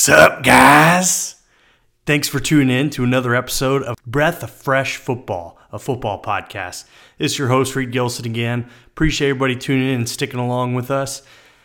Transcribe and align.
Sup, 0.00 0.44
guys? 0.44 1.42
Thanks 2.06 2.28
for 2.28 2.38
tuning 2.38 2.70
in 2.70 2.88
to 2.90 3.02
another 3.02 3.34
episode 3.34 3.82
of 3.82 3.96
Breath 4.06 4.44
of 4.44 4.50
Fresh 4.50 4.96
Football, 4.96 5.58
a 5.72 5.78
football 5.80 6.22
podcast. 6.22 6.84
It's 7.18 7.36
your 7.36 7.48
host, 7.48 7.74
Reid 7.74 7.90
Gilson, 7.90 8.24
again. 8.24 8.70
Appreciate 8.86 9.30
everybody 9.30 9.56
tuning 9.56 9.88
in 9.88 9.96
and 9.96 10.08
sticking 10.08 10.38
along 10.38 10.76
with 10.76 10.92
us. 10.92 11.22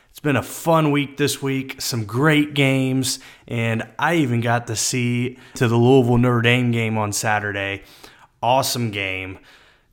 It's 0.09 0.19
been 0.19 0.35
a 0.35 0.41
fun 0.41 0.89
week 0.89 1.17
this 1.17 1.43
week, 1.43 1.79
some 1.79 2.05
great 2.05 2.55
games, 2.55 3.19
and 3.47 3.87
I 3.99 4.15
even 4.15 4.41
got 4.41 4.65
to 4.65 4.75
see 4.75 5.37
to 5.53 5.67
the 5.67 5.77
Louisville 5.77 6.17
Notre 6.17 6.41
Dame 6.41 6.71
game 6.71 6.97
on 6.97 7.13
Saturday. 7.13 7.83
Awesome 8.41 8.89
game. 8.89 9.37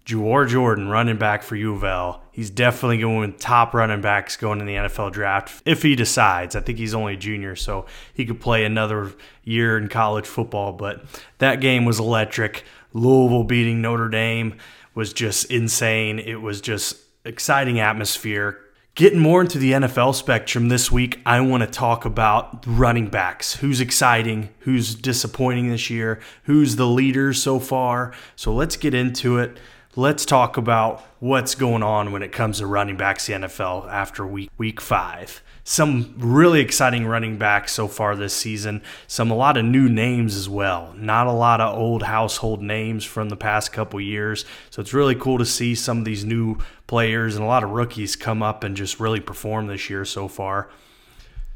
Jawhar 0.06 0.48
Jordan, 0.48 0.88
running 0.88 1.18
back 1.18 1.42
for 1.42 1.56
U 1.56 1.74
of. 1.74 2.22
He's 2.40 2.48
definitely 2.48 2.96
going 2.96 3.18
with 3.18 3.38
top 3.38 3.74
running 3.74 4.00
backs 4.00 4.38
going 4.38 4.60
in 4.60 4.66
the 4.66 4.72
NFL 4.76 5.12
draft 5.12 5.62
if 5.66 5.82
he 5.82 5.94
decides. 5.94 6.56
I 6.56 6.60
think 6.60 6.78
he's 6.78 6.94
only 6.94 7.12
a 7.12 7.16
junior, 7.18 7.54
so 7.54 7.84
he 8.14 8.24
could 8.24 8.40
play 8.40 8.64
another 8.64 9.12
year 9.44 9.76
in 9.76 9.88
college 9.88 10.24
football. 10.24 10.72
But 10.72 11.04
that 11.36 11.60
game 11.60 11.84
was 11.84 12.00
electric. 12.00 12.64
Louisville 12.94 13.44
beating 13.44 13.82
Notre 13.82 14.08
Dame 14.08 14.54
was 14.94 15.12
just 15.12 15.50
insane. 15.50 16.18
It 16.18 16.40
was 16.40 16.62
just 16.62 16.96
exciting 17.26 17.78
atmosphere. 17.78 18.58
Getting 18.94 19.18
more 19.18 19.42
into 19.42 19.58
the 19.58 19.72
NFL 19.72 20.14
spectrum 20.14 20.70
this 20.70 20.90
week, 20.90 21.20
I 21.26 21.42
want 21.42 21.62
to 21.62 21.66
talk 21.66 22.06
about 22.06 22.64
running 22.66 23.08
backs. 23.08 23.56
Who's 23.56 23.82
exciting? 23.82 24.48
Who's 24.60 24.94
disappointing 24.94 25.68
this 25.68 25.90
year? 25.90 26.20
Who's 26.44 26.76
the 26.76 26.86
leader 26.86 27.34
so 27.34 27.58
far? 27.58 28.14
So 28.34 28.54
let's 28.54 28.78
get 28.78 28.94
into 28.94 29.36
it 29.36 29.58
let's 29.96 30.24
talk 30.24 30.56
about 30.56 31.02
what's 31.18 31.56
going 31.56 31.82
on 31.82 32.12
when 32.12 32.22
it 32.22 32.30
comes 32.30 32.58
to 32.58 32.66
running 32.66 32.96
backs 32.96 33.28
in 33.28 33.40
the 33.40 33.48
NFL 33.48 33.88
after 33.88 34.24
week 34.26 34.50
week 34.56 34.80
five. 34.80 35.42
Some 35.64 36.14
really 36.16 36.60
exciting 36.60 37.06
running 37.06 37.38
backs 37.38 37.72
so 37.72 37.88
far 37.88 38.14
this 38.14 38.34
season. 38.34 38.82
Some 39.06 39.30
a 39.30 39.36
lot 39.36 39.56
of 39.56 39.64
new 39.64 39.88
names 39.88 40.36
as 40.36 40.48
well. 40.48 40.94
Not 40.96 41.26
a 41.26 41.32
lot 41.32 41.60
of 41.60 41.76
old 41.76 42.04
household 42.04 42.62
names 42.62 43.04
from 43.04 43.28
the 43.28 43.36
past 43.36 43.72
couple 43.72 44.00
years. 44.00 44.44
So 44.70 44.80
it's 44.80 44.94
really 44.94 45.14
cool 45.14 45.38
to 45.38 45.46
see 45.46 45.74
some 45.74 45.98
of 45.98 46.04
these 46.04 46.24
new 46.24 46.58
players 46.86 47.34
and 47.34 47.44
a 47.44 47.48
lot 47.48 47.64
of 47.64 47.70
rookies 47.70 48.16
come 48.16 48.42
up 48.42 48.64
and 48.64 48.76
just 48.76 49.00
really 49.00 49.20
perform 49.20 49.66
this 49.66 49.90
year 49.90 50.04
so 50.04 50.28
far. 50.28 50.70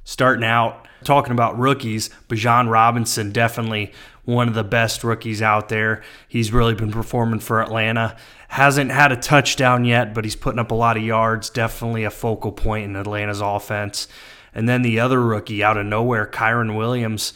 Starting 0.05 0.44
out 0.44 0.86
talking 1.02 1.32
about 1.32 1.58
rookies, 1.58 2.10
Bijan 2.28 2.68
Robinson 2.70 3.30
definitely 3.30 3.92
one 4.25 4.48
of 4.48 4.55
the 4.55 4.64
best 4.64 5.05
rookies 5.05 5.42
out 5.42 5.69
there. 5.69 6.03
He's 6.28 6.53
really 6.53 6.75
been 6.75 6.91
performing 6.91 7.41
for 7.41 7.62
Atlanta. 7.62 8.17
Hasn't 8.48 8.91
had 8.91 9.12
a 9.12 9.17
touchdown 9.17 9.84
yet, 9.84 10.14
but 10.14 10.25
he's 10.25 10.36
putting 10.36 10.58
up 10.58 10.70
a 10.70 10.75
lot 10.75 10.97
of 10.97 11.03
yards. 11.03 11.50
Definitely 11.50 12.05
a 12.05 12.11
focal 12.11 12.52
point 12.52 12.84
in 12.84 12.97
Atlanta's 12.97 13.41
offense. 13.41 14.08
And 14.55 14.69
then 14.69 14.83
the 14.83 15.00
other 15.00 15.20
rookie 15.20 15.64
out 15.64 15.77
of 15.77 15.86
nowhere, 15.86 16.27
Kyren 16.27 16.77
Williams. 16.77 17.33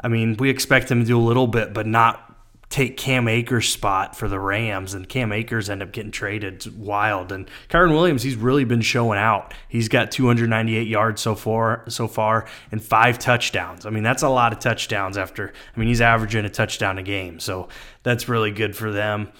I 0.00 0.08
mean, 0.08 0.36
we 0.38 0.50
expect 0.50 0.90
him 0.90 1.00
to 1.00 1.06
do 1.06 1.18
a 1.18 1.22
little 1.22 1.46
bit, 1.46 1.72
but 1.72 1.86
not 1.86 2.27
take 2.70 2.98
Cam 2.98 3.28
Akers' 3.28 3.68
spot 3.68 4.16
for 4.16 4.28
the 4.28 4.38
Rams, 4.38 4.92
and 4.92 5.08
Cam 5.08 5.32
Akers 5.32 5.70
end 5.70 5.82
up 5.82 5.92
getting 5.92 6.10
traded. 6.10 6.78
Wild. 6.78 7.32
And 7.32 7.48
Kyren 7.68 7.92
Williams, 7.92 8.22
he's 8.22 8.36
really 8.36 8.64
been 8.64 8.82
showing 8.82 9.18
out. 9.18 9.54
He's 9.68 9.88
got 9.88 10.10
298 10.10 10.86
yards 10.86 11.22
so 11.22 11.34
far, 11.34 11.84
so 11.88 12.06
far, 12.06 12.46
and 12.70 12.82
five 12.82 13.18
touchdowns. 13.18 13.86
I 13.86 13.90
mean, 13.90 14.02
that's 14.02 14.22
a 14.22 14.28
lot 14.28 14.52
of 14.52 14.58
touchdowns. 14.58 15.16
After, 15.16 15.52
I 15.74 15.80
mean, 15.80 15.88
he's 15.88 16.00
averaging 16.02 16.44
a 16.44 16.50
touchdown 16.50 16.98
a 16.98 17.02
game, 17.02 17.40
so 17.40 17.68
that's 18.02 18.28
really 18.28 18.50
good 18.50 18.76
for 18.76 18.92
them. 18.92 19.32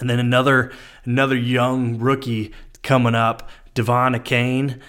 And 0.00 0.10
then 0.10 0.18
another 0.18 0.72
another 1.04 1.36
young 1.36 1.98
rookie 1.98 2.52
coming 2.82 3.14
up, 3.14 3.48
De'Von 3.74 4.16
Achane 4.16 4.80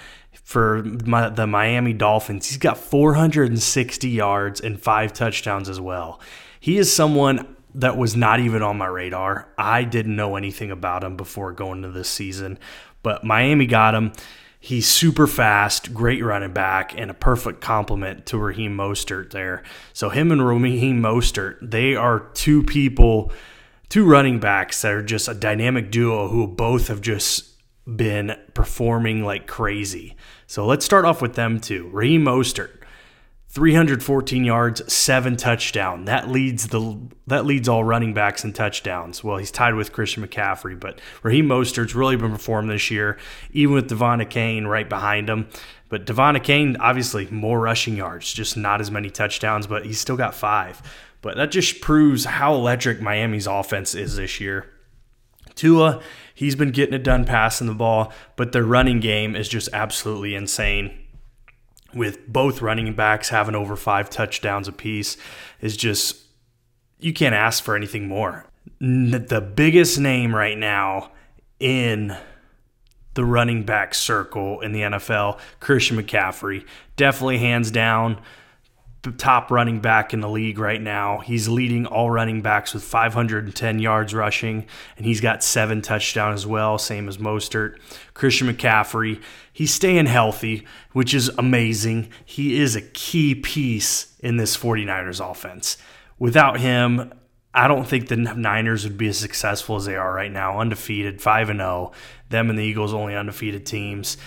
for 0.44 0.84
my, 0.84 1.30
the 1.30 1.48
Miami 1.48 1.94
Dolphins. 1.94 2.48
He's 2.48 2.58
got 2.58 2.78
460 2.78 4.10
yards 4.10 4.60
and 4.60 4.80
five 4.82 5.14
touchdowns 5.14 5.70
as 5.70 5.80
well. 5.80 6.20
He 6.60 6.78
is 6.78 6.94
someone 6.94 7.53
that 7.76 7.98
was 7.98 8.16
not 8.16 8.40
even 8.40 8.62
on 8.62 8.78
my 8.78 8.88
radar. 8.88 9.50
I 9.58 9.84
didn't 9.84 10.16
know 10.16 10.36
anything 10.36 10.72
about 10.72 11.04
him 11.04 11.18
before 11.18 11.52
going 11.52 11.82
to 11.82 11.90
this 11.90 12.10
season, 12.10 12.60
but 13.02 13.24
Miami 13.24 13.66
got 13.66 13.96
him. 13.96 14.14
He's 14.60 14.88
super 14.88 15.28
fast, 15.28 15.94
great 15.94 16.24
running 16.24 16.54
back, 16.54 16.98
and 16.98 17.12
a 17.12 17.14
perfect 17.14 17.60
complement 17.60 18.26
to 18.28 18.38
Raheem 18.38 18.78
Mostert 18.78 19.32
there. 19.32 19.62
So 19.92 20.10
him 20.10 20.32
and 20.32 20.46
Raheem 20.46 21.02
Mostert, 21.02 21.58
they 21.62 21.96
are 21.96 22.30
two 22.34 22.64
people, 22.64 23.32
two 23.90 24.06
running 24.06 24.40
backs 24.40 24.82
that 24.82 24.94
are 24.94 25.04
just 25.04 25.28
a 25.28 25.34
dynamic 25.34 25.92
duo 25.92 26.30
who 26.30 26.48
both 26.48 26.88
have 26.88 27.02
just 27.02 27.50
been 27.86 28.38
performing 28.54 29.26
like 29.26 29.48
crazy. 29.48 30.16
So 30.48 30.66
let's 30.66 30.86
start 30.86 31.04
off 31.04 31.22
with 31.22 31.34
them 31.34 31.60
two. 31.60 31.90
Raheem 31.92 32.24
Mostert, 32.24 32.70
314 33.54 34.44
yards, 34.44 34.92
seven 34.92 35.38
touchdown. 35.38 36.06
That 36.06 36.28
leads 36.28 36.70
the 36.70 36.98
that 37.28 37.46
leads 37.46 37.70
all 37.70 37.84
running 37.84 38.12
backs 38.12 38.44
in 38.44 38.52
touchdowns. 38.52 39.24
Well, 39.24 39.38
he's 39.38 39.52
tied 39.52 39.76
with 39.76 39.94
Christian 39.94 40.26
McCaffrey, 40.26 40.80
but 40.80 41.00
Raheem 41.22 41.48
Mostert's 41.48 41.94
really 41.94 42.16
been 42.16 42.32
performing 42.32 42.72
this 42.72 42.90
year, 42.90 43.20
even 43.52 43.76
with 43.76 43.92
De'Von 43.92 44.26
Achane 44.26 44.66
right 44.66 44.90
behind 44.90 45.30
him. 45.30 45.50
But 45.88 46.08
De'Von 46.08 46.36
Achane, 46.36 46.78
obviously, 46.80 47.28
more 47.30 47.60
rushing 47.60 47.96
yards, 47.96 48.34
just 48.34 48.58
not 48.58 48.82
as 48.82 48.90
many 48.90 49.12
touchdowns, 49.12 49.68
but 49.68 49.86
he's 49.86 50.00
still 50.00 50.18
got 50.18 50.34
five. 50.34 50.82
But 51.22 51.38
that 51.38 51.52
just 51.52 51.80
proves 51.80 52.26
how 52.26 52.56
electric 52.56 53.02
Miami's 53.02 53.46
offense 53.46 53.94
is 53.94 54.16
this 54.16 54.40
year. 54.40 54.68
Tua, 55.54 56.02
he's 56.34 56.56
been 56.56 56.72
getting 56.72 56.96
it 56.96 57.04
done 57.04 57.24
passing 57.24 57.68
the 57.68 57.76
ball, 57.76 58.12
but 58.36 58.52
their 58.52 58.64
running 58.64 59.00
game 59.00 59.36
is 59.36 59.48
just 59.48 59.70
absolutely 59.74 60.34
insane 60.34 61.03
with 61.96 62.28
both 62.28 62.62
running 62.62 62.94
backs 62.94 63.30
having 63.30 63.56
over 63.56 63.76
five 63.76 64.10
touchdowns 64.10 64.68
apiece 64.68 65.18
is 65.62 65.78
just 65.78 66.18
you 67.00 67.14
can't 67.14 67.36
ask 67.36 67.64
for 67.64 67.76
anything 67.76 68.08
more. 68.08 68.46
The 68.80 69.42
biggest 69.56 70.00
name 70.00 70.34
right 70.34 70.58
now 70.58 71.12
in 71.60 72.18
the 73.14 73.26
running 73.26 73.64
back 73.64 73.94
circle 73.94 74.62
in 74.62 74.72
the 74.72 74.82
NFL, 74.82 75.40
Christian 75.60 75.98
McCaffrey, 75.98 76.66
definitely 76.96 77.38
hands 77.40 77.72
down 77.72 78.20
top 79.12 79.52
running 79.52 79.80
back 79.80 80.14
in 80.14 80.22
the 80.22 80.30
league 80.30 80.58
right 80.58 80.82
now. 80.82 81.20
He's 81.20 81.50
leading 81.50 81.86
all 81.86 82.10
running 82.10 82.42
backs 82.42 82.74
with 82.74 82.84
510 82.84 83.80
yards 83.80 84.14
rushing, 84.14 84.66
and 84.98 85.06
he's 85.06 85.22
got 85.22 85.44
seven 85.44 85.82
touchdowns 85.82 86.42
as 86.42 86.48
well, 86.48 86.78
same 86.78 87.10
as 87.10 87.18
Mostert. 87.18 87.78
Christian 88.14 88.48
McCaffrey, 88.48 89.22
he's 89.52 89.74
staying 89.74 90.06
healthy, 90.06 90.66
which 90.94 91.14
is 91.14 91.30
amazing. 91.38 92.10
He 92.24 92.60
is 92.60 92.76
a 92.76 92.82
key 92.82 93.36
piece 93.36 94.16
in 94.20 94.38
this 94.38 94.56
49ers 94.56 95.20
offense. 95.20 95.78
Without 96.18 96.60
him, 96.60 97.14
I 97.54 97.68
don't 97.68 97.88
think 97.88 98.08
the 98.08 98.16
Niners 98.16 98.84
would 98.84 98.98
be 98.98 99.10
as 99.10 99.18
successful 99.18 99.76
as 99.76 99.86
they 99.86 99.96
are 99.96 100.14
right 100.14 100.32
now, 100.32 100.60
undefeated, 100.60 101.22
5 101.22 101.50
and 101.50 101.60
0. 101.60 101.92
Them 102.30 102.50
and 102.50 102.58
the 102.58 102.64
Eagles 102.64 102.94
only 102.94 103.16
undefeated 103.16 103.66
teams. 103.66 104.18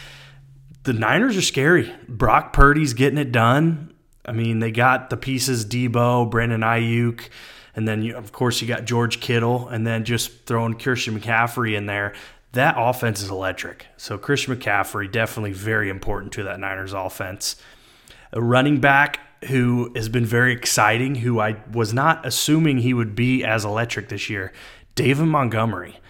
The 0.85 0.93
Niners 0.93 1.37
are 1.37 1.43
scary. 1.43 1.93
Brock 2.09 2.53
Purdy's 2.53 2.93
getting 2.93 3.19
it 3.19 3.33
done. 3.33 3.93
I 4.27 4.33
mean, 4.33 4.59
they 4.59 4.73
got 4.73 5.09
the 5.09 5.17
pieces 5.17 5.65
Deebo, 5.65 6.31
Brandon 6.31 6.61
Aiyuk, 6.61 7.28
and 7.75 7.87
then 7.87 8.03
you, 8.03 8.17
of 8.17 8.33
course 8.33 8.61
you 8.61 8.69
got 8.69 8.84
George 8.84 9.21
Kittle, 9.21 9.69
and 9.69 9.87
then 9.87 10.05
just 10.05 10.47
throwing 10.47 10.75
Christian 10.78 11.19
McCaffrey 11.19 11.77
in 11.77 11.87
there. 11.87 12.13
That 12.53 12.75
offense 12.78 13.23
is 13.23 13.31
electric. 13.31 13.87
So 13.97 14.19
Christian 14.19 14.57
McCaffrey 14.57 15.11
definitely 15.11 15.53
very 15.53 15.89
important 15.89 16.33
to 16.34 16.43
that 16.45 16.59
Niners 16.59 16.93
offense. 16.93 17.57
A 18.33 18.43
running 18.43 18.81
back 18.81 19.21
who 19.45 19.93
has 19.95 20.09
been 20.09 20.25
very 20.25 20.53
exciting, 20.53 21.17
who 21.17 21.39
I 21.41 21.57
was 21.71 21.93
not 21.93 22.27
assuming 22.27 22.79
he 22.79 22.95
would 22.95 23.15
be 23.15 23.45
as 23.45 23.65
electric 23.65 24.09
this 24.09 24.31
year, 24.31 24.53
David 24.95 25.27
Montgomery. 25.27 26.01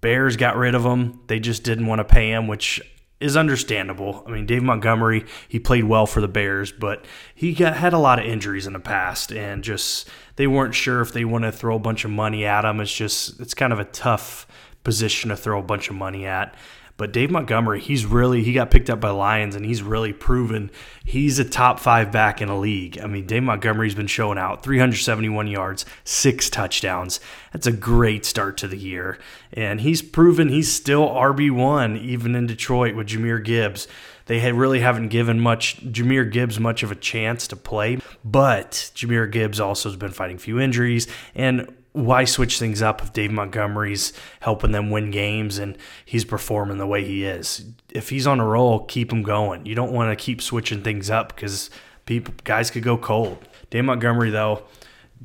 Bears 0.00 0.36
got 0.36 0.56
rid 0.56 0.74
of 0.74 0.84
him. 0.84 1.20
They 1.26 1.40
just 1.40 1.64
didn't 1.64 1.86
want 1.86 1.98
to 2.00 2.04
pay 2.04 2.30
him, 2.30 2.46
which 2.46 2.80
is 3.20 3.36
understandable. 3.36 4.22
I 4.26 4.30
mean, 4.30 4.46
Dave 4.46 4.62
Montgomery, 4.62 5.24
he 5.48 5.58
played 5.58 5.84
well 5.84 6.06
for 6.06 6.20
the 6.20 6.28
Bears, 6.28 6.70
but 6.70 7.04
he 7.34 7.52
got, 7.52 7.76
had 7.76 7.92
a 7.92 7.98
lot 7.98 8.18
of 8.18 8.26
injuries 8.26 8.66
in 8.66 8.72
the 8.72 8.80
past, 8.80 9.32
and 9.32 9.64
just 9.64 10.08
they 10.36 10.46
weren't 10.46 10.74
sure 10.74 11.00
if 11.00 11.12
they 11.12 11.24
want 11.24 11.44
to 11.44 11.52
throw 11.52 11.76
a 11.76 11.80
bunch 11.80 12.04
of 12.04 12.10
money 12.10 12.44
at 12.44 12.64
him. 12.64 12.80
It's 12.80 12.94
just 12.94 13.40
it's 13.40 13.54
kind 13.54 13.72
of 13.72 13.80
a 13.80 13.84
tough 13.84 14.46
position 14.84 15.30
to 15.30 15.36
throw 15.36 15.58
a 15.58 15.62
bunch 15.62 15.90
of 15.90 15.96
money 15.96 16.26
at. 16.26 16.54
But 16.98 17.12
Dave 17.12 17.30
Montgomery, 17.30 17.80
he's 17.80 18.04
really 18.04 18.42
he 18.42 18.52
got 18.52 18.72
picked 18.72 18.90
up 18.90 19.00
by 19.00 19.10
Lions 19.10 19.54
and 19.54 19.64
he's 19.64 19.82
really 19.82 20.12
proven 20.12 20.70
he's 21.04 21.38
a 21.38 21.44
top 21.44 21.78
five 21.78 22.10
back 22.10 22.42
in 22.42 22.48
the 22.48 22.56
league. 22.56 22.98
I 23.00 23.06
mean, 23.06 23.24
Dave 23.24 23.44
Montgomery's 23.44 23.94
been 23.94 24.08
showing 24.08 24.36
out 24.36 24.64
371 24.64 25.46
yards, 25.46 25.86
six 26.02 26.50
touchdowns. 26.50 27.20
That's 27.52 27.68
a 27.68 27.72
great 27.72 28.24
start 28.24 28.56
to 28.58 28.68
the 28.68 28.76
year. 28.76 29.16
And 29.52 29.80
he's 29.80 30.02
proven 30.02 30.48
he's 30.48 30.72
still 30.72 31.08
RB1 31.08 32.02
even 32.02 32.34
in 32.34 32.48
Detroit 32.48 32.96
with 32.96 33.06
Jahmyr 33.06 33.42
Gibbs. 33.44 33.86
They 34.26 34.50
really 34.50 34.80
haven't 34.80 35.08
given 35.08 35.38
much 35.38 35.80
Jahmyr 35.80 36.30
Gibbs 36.30 36.58
much 36.58 36.82
of 36.82 36.90
a 36.90 36.96
chance 36.96 37.46
to 37.46 37.56
play, 37.56 37.98
but 38.24 38.90
Jahmyr 38.96 39.30
Gibbs 39.30 39.60
also 39.60 39.88
has 39.88 39.96
been 39.96 40.10
fighting 40.10 40.36
a 40.36 40.40
few 40.40 40.58
injuries 40.58 41.06
and 41.36 41.72
why 41.98 42.24
switch 42.24 42.58
things 42.58 42.80
up 42.80 43.02
if 43.02 43.12
Dave 43.12 43.32
Montgomery's 43.32 44.12
helping 44.40 44.72
them 44.72 44.90
win 44.90 45.10
games 45.10 45.58
and 45.58 45.76
he's 46.04 46.24
performing 46.24 46.78
the 46.78 46.86
way 46.86 47.04
he 47.04 47.24
is? 47.24 47.64
If 47.90 48.08
he's 48.10 48.26
on 48.26 48.40
a 48.40 48.46
roll, 48.46 48.84
keep 48.84 49.12
him 49.12 49.22
going. 49.22 49.66
You 49.66 49.74
don't 49.74 49.92
want 49.92 50.16
to 50.16 50.24
keep 50.24 50.40
switching 50.40 50.82
things 50.82 51.10
up 51.10 51.34
because 51.34 51.70
people 52.06 52.34
guys 52.44 52.70
could 52.70 52.82
go 52.82 52.96
cold. 52.96 53.38
Dave 53.70 53.84
Montgomery 53.84 54.30
though, 54.30 54.62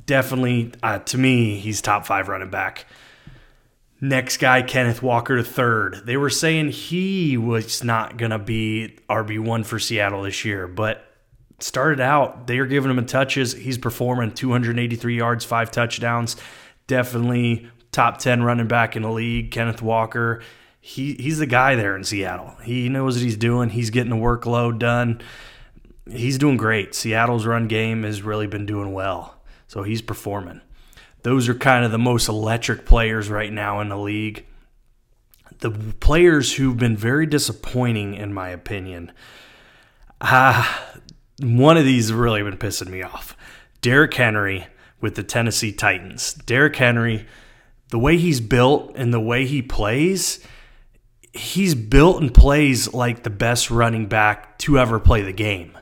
definitely 0.05 0.73
uh, 0.81 0.99
to 0.99 1.17
me 1.17 1.59
he's 1.59 1.81
top 1.81 2.05
five 2.05 2.27
running 2.27 2.49
back. 2.49 2.85
Next 4.01 4.37
guy, 4.37 4.61
Kenneth 4.61 5.01
Walker 5.01 5.37
to 5.37 5.43
third. 5.43 6.01
They 6.05 6.17
were 6.17 6.29
saying 6.29 6.71
he 6.71 7.37
was 7.37 7.83
not 7.83 8.17
gonna 8.17 8.39
be 8.39 8.97
RB 9.09 9.39
one 9.39 9.63
for 9.63 9.79
Seattle 9.79 10.23
this 10.23 10.43
year, 10.43 10.67
but 10.67 11.12
started 11.63 11.99
out 11.99 12.47
they 12.47 12.59
are 12.59 12.65
giving 12.65 12.91
him 12.91 13.05
touches. 13.05 13.53
He's 13.53 13.77
performing 13.77 14.31
283 14.31 15.17
yards, 15.17 15.45
five 15.45 15.71
touchdowns. 15.71 16.35
Definitely 16.87 17.69
top 17.91 18.17
10 18.17 18.43
running 18.43 18.67
back 18.67 18.95
in 18.95 19.03
the 19.03 19.11
league. 19.11 19.51
Kenneth 19.51 19.81
Walker 19.81 20.41
he 20.85 21.13
he's 21.13 21.37
the 21.37 21.45
guy 21.45 21.75
there 21.75 21.95
in 21.95 22.03
Seattle. 22.03 22.57
He 22.61 22.89
knows 22.89 23.15
what 23.15 23.23
he's 23.23 23.37
doing. 23.37 23.69
He's 23.69 23.89
getting 23.89 24.09
the 24.09 24.17
workload 24.17 24.79
done. 24.79 25.21
He's 26.11 26.37
doing 26.37 26.57
great. 26.57 26.93
Seattle's 26.93 27.45
run 27.45 27.69
game 27.69 28.03
has 28.03 28.21
really 28.21 28.47
been 28.47 28.65
doing 28.65 28.91
well. 28.91 29.41
So 29.67 29.83
he's 29.83 30.01
performing. 30.01 30.59
Those 31.21 31.47
are 31.47 31.53
kind 31.53 31.85
of 31.85 31.91
the 31.91 31.97
most 31.97 32.27
electric 32.27 32.85
players 32.85 33.29
right 33.29 33.51
now 33.51 33.79
in 33.79 33.87
the 33.87 33.97
league. 33.97 34.45
The 35.59 35.71
players 35.71 36.53
who've 36.53 36.75
been 36.75 36.97
very 36.97 37.27
disappointing, 37.27 38.15
in 38.15 38.33
my 38.33 38.49
opinion. 38.49 39.13
Ah, 40.19 40.92
one 41.39 41.77
of 41.77 41.85
these 41.85 42.13
really 42.13 42.43
been 42.43 42.57
pissing 42.57 42.89
me 42.89 43.01
off. 43.01 43.35
Derrick 43.81 44.13
Henry 44.13 44.67
with 45.01 45.15
the 45.15 45.23
Tennessee 45.23 45.71
Titans. 45.71 46.33
Derrick 46.33 46.75
Henry, 46.75 47.25
the 47.89 47.99
way 47.99 48.17
he's 48.17 48.39
built 48.39 48.93
and 48.95 49.13
the 49.13 49.19
way 49.19 49.45
he 49.45 49.61
plays, 49.61 50.39
he's 51.33 51.75
built 51.75 52.21
and 52.21 52.33
plays 52.33 52.93
like 52.93 53.23
the 53.23 53.29
best 53.29 53.69
running 53.69 54.07
back 54.07 54.57
to 54.59 54.79
ever 54.79 54.99
play 54.99 55.21
the 55.21 55.33
game. 55.33 55.77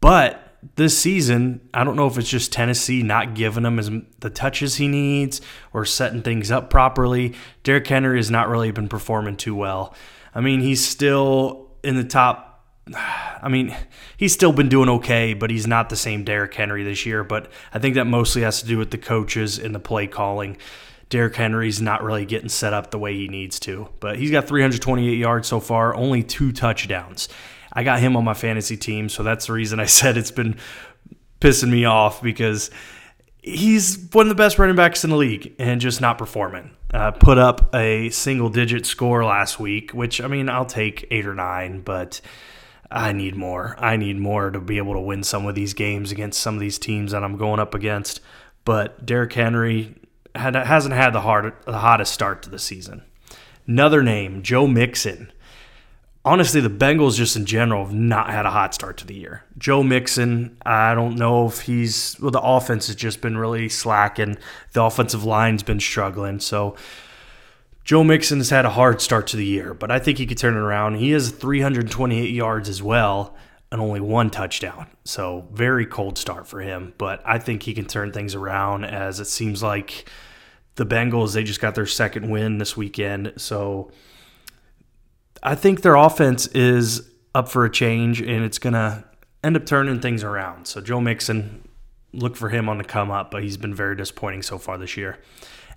But 0.00 0.38
this 0.76 0.96
season, 0.96 1.68
I 1.74 1.84
don't 1.84 1.96
know 1.96 2.06
if 2.06 2.18
it's 2.18 2.28
just 2.28 2.52
Tennessee 2.52 3.02
not 3.02 3.34
giving 3.34 3.64
him 3.64 3.78
as 3.78 3.90
the 4.20 4.30
touches 4.30 4.76
he 4.76 4.88
needs 4.88 5.40
or 5.72 5.84
setting 5.84 6.22
things 6.22 6.50
up 6.50 6.70
properly. 6.70 7.34
Derrick 7.62 7.86
Henry 7.86 8.18
has 8.18 8.30
not 8.30 8.48
really 8.48 8.70
been 8.70 8.88
performing 8.88 9.36
too 9.36 9.54
well. 9.54 9.94
I 10.34 10.40
mean, 10.40 10.60
he's 10.60 10.86
still 10.86 11.70
in 11.84 11.96
the 11.96 12.04
top. 12.04 12.51
I 12.94 13.48
mean, 13.48 13.74
he's 14.16 14.32
still 14.32 14.52
been 14.52 14.68
doing 14.68 14.88
okay, 14.88 15.34
but 15.34 15.50
he's 15.50 15.66
not 15.66 15.88
the 15.88 15.96
same 15.96 16.24
Derrick 16.24 16.54
Henry 16.54 16.82
this 16.82 17.06
year. 17.06 17.22
But 17.24 17.50
I 17.72 17.78
think 17.78 17.94
that 17.94 18.06
mostly 18.06 18.42
has 18.42 18.60
to 18.60 18.66
do 18.66 18.78
with 18.78 18.90
the 18.90 18.98
coaches 18.98 19.58
and 19.58 19.74
the 19.74 19.80
play 19.80 20.06
calling. 20.06 20.56
Derrick 21.08 21.36
Henry's 21.36 21.80
not 21.80 22.02
really 22.02 22.24
getting 22.24 22.48
set 22.48 22.72
up 22.72 22.90
the 22.90 22.98
way 22.98 23.14
he 23.14 23.28
needs 23.28 23.60
to. 23.60 23.88
But 24.00 24.18
he's 24.18 24.30
got 24.30 24.48
328 24.48 25.16
yards 25.16 25.48
so 25.48 25.60
far, 25.60 25.94
only 25.94 26.22
two 26.22 26.52
touchdowns. 26.52 27.28
I 27.72 27.84
got 27.84 28.00
him 28.00 28.16
on 28.16 28.24
my 28.24 28.34
fantasy 28.34 28.76
team, 28.76 29.08
so 29.08 29.22
that's 29.22 29.46
the 29.46 29.52
reason 29.52 29.78
I 29.78 29.84
said 29.86 30.16
it's 30.16 30.30
been 30.30 30.56
pissing 31.40 31.70
me 31.70 31.84
off 31.84 32.22
because 32.22 32.70
he's 33.42 33.98
one 34.12 34.26
of 34.26 34.28
the 34.28 34.34
best 34.34 34.58
running 34.58 34.76
backs 34.76 35.04
in 35.04 35.10
the 35.10 35.16
league 35.16 35.54
and 35.58 35.80
just 35.80 36.00
not 36.00 36.18
performing. 36.18 36.70
Uh, 36.94 37.10
put 37.10 37.38
up 37.38 37.74
a 37.74 38.10
single 38.10 38.48
digit 38.48 38.86
score 38.86 39.24
last 39.24 39.58
week, 39.58 39.92
which 39.92 40.20
I 40.20 40.26
mean, 40.26 40.48
I'll 40.48 40.66
take 40.66 41.06
eight 41.10 41.26
or 41.26 41.34
nine, 41.34 41.80
but 41.80 42.20
I 42.92 43.12
need 43.12 43.34
more. 43.34 43.74
I 43.78 43.96
need 43.96 44.18
more 44.18 44.50
to 44.50 44.60
be 44.60 44.76
able 44.76 44.92
to 44.92 45.00
win 45.00 45.22
some 45.22 45.46
of 45.46 45.54
these 45.54 45.72
games 45.72 46.12
against 46.12 46.40
some 46.40 46.54
of 46.54 46.60
these 46.60 46.78
teams 46.78 47.12
that 47.12 47.24
I'm 47.24 47.38
going 47.38 47.58
up 47.58 47.74
against. 47.74 48.20
But 48.64 49.06
Derrick 49.06 49.32
Henry, 49.32 49.94
had, 50.34 50.54
hasn't 50.54 50.94
had 50.94 51.14
the, 51.14 51.22
hard, 51.22 51.54
the 51.64 51.78
hottest 51.78 52.12
start 52.12 52.42
to 52.42 52.50
the 52.50 52.58
season. 52.58 53.02
Another 53.66 54.02
name, 54.02 54.42
Joe 54.42 54.66
Mixon. 54.66 55.32
Honestly, 56.24 56.60
the 56.60 56.68
Bengals 56.68 57.16
just 57.16 57.34
in 57.34 57.46
general 57.46 57.84
have 57.84 57.94
not 57.94 58.30
had 58.30 58.46
a 58.46 58.50
hot 58.50 58.74
start 58.74 58.98
to 58.98 59.06
the 59.06 59.14
year. 59.14 59.42
Joe 59.58 59.82
Mixon, 59.82 60.56
I 60.64 60.94
don't 60.94 61.16
know 61.16 61.48
if 61.48 61.62
he's 61.62 62.16
well. 62.20 62.30
The 62.30 62.40
offense 62.40 62.86
has 62.86 62.94
just 62.94 63.20
been 63.20 63.36
really 63.36 63.68
slacking. 63.68 64.36
The 64.72 64.84
offensive 64.84 65.24
line's 65.24 65.64
been 65.64 65.80
struggling. 65.80 66.38
So 66.38 66.76
Joe 67.84 68.04
Mixon 68.04 68.38
has 68.38 68.50
had 68.50 68.64
a 68.64 68.70
hard 68.70 69.00
start 69.00 69.26
to 69.28 69.36
the 69.36 69.44
year, 69.44 69.74
but 69.74 69.90
I 69.90 69.98
think 69.98 70.18
he 70.18 70.26
could 70.26 70.38
turn 70.38 70.54
it 70.54 70.60
around. 70.60 70.96
He 70.96 71.10
has 71.10 71.30
328 71.30 72.30
yards 72.30 72.68
as 72.68 72.82
well 72.82 73.36
and 73.72 73.80
only 73.80 74.00
one 74.00 74.30
touchdown. 74.30 74.86
So 75.04 75.48
very 75.50 75.86
cold 75.86 76.18
start 76.18 76.46
for 76.46 76.60
him, 76.60 76.94
but 76.98 77.22
I 77.24 77.38
think 77.38 77.62
he 77.62 77.74
can 77.74 77.86
turn 77.86 78.12
things 78.12 78.34
around 78.34 78.84
as 78.84 79.18
it 79.18 79.26
seems 79.26 79.62
like 79.62 80.08
the 80.76 80.86
Bengals 80.86 81.34
they 81.34 81.42
just 81.42 81.60
got 81.60 81.74
their 81.74 81.86
second 81.86 82.30
win 82.30 82.58
this 82.58 82.76
weekend. 82.76 83.32
So 83.36 83.90
I 85.42 85.54
think 85.54 85.82
their 85.82 85.96
offense 85.96 86.46
is 86.48 87.10
up 87.34 87.48
for 87.48 87.64
a 87.64 87.70
change 87.70 88.20
and 88.20 88.44
it's 88.44 88.58
going 88.58 88.74
to 88.74 89.04
end 89.42 89.56
up 89.56 89.66
turning 89.66 90.00
things 90.00 90.22
around. 90.22 90.66
So 90.66 90.80
Joe 90.80 91.00
Mixon 91.00 91.66
look 92.12 92.36
for 92.36 92.50
him 92.50 92.68
on 92.68 92.78
the 92.78 92.84
come 92.84 93.10
up, 93.10 93.30
but 93.30 93.42
he's 93.42 93.56
been 93.56 93.74
very 93.74 93.96
disappointing 93.96 94.42
so 94.42 94.58
far 94.58 94.78
this 94.78 94.96
year. 94.96 95.18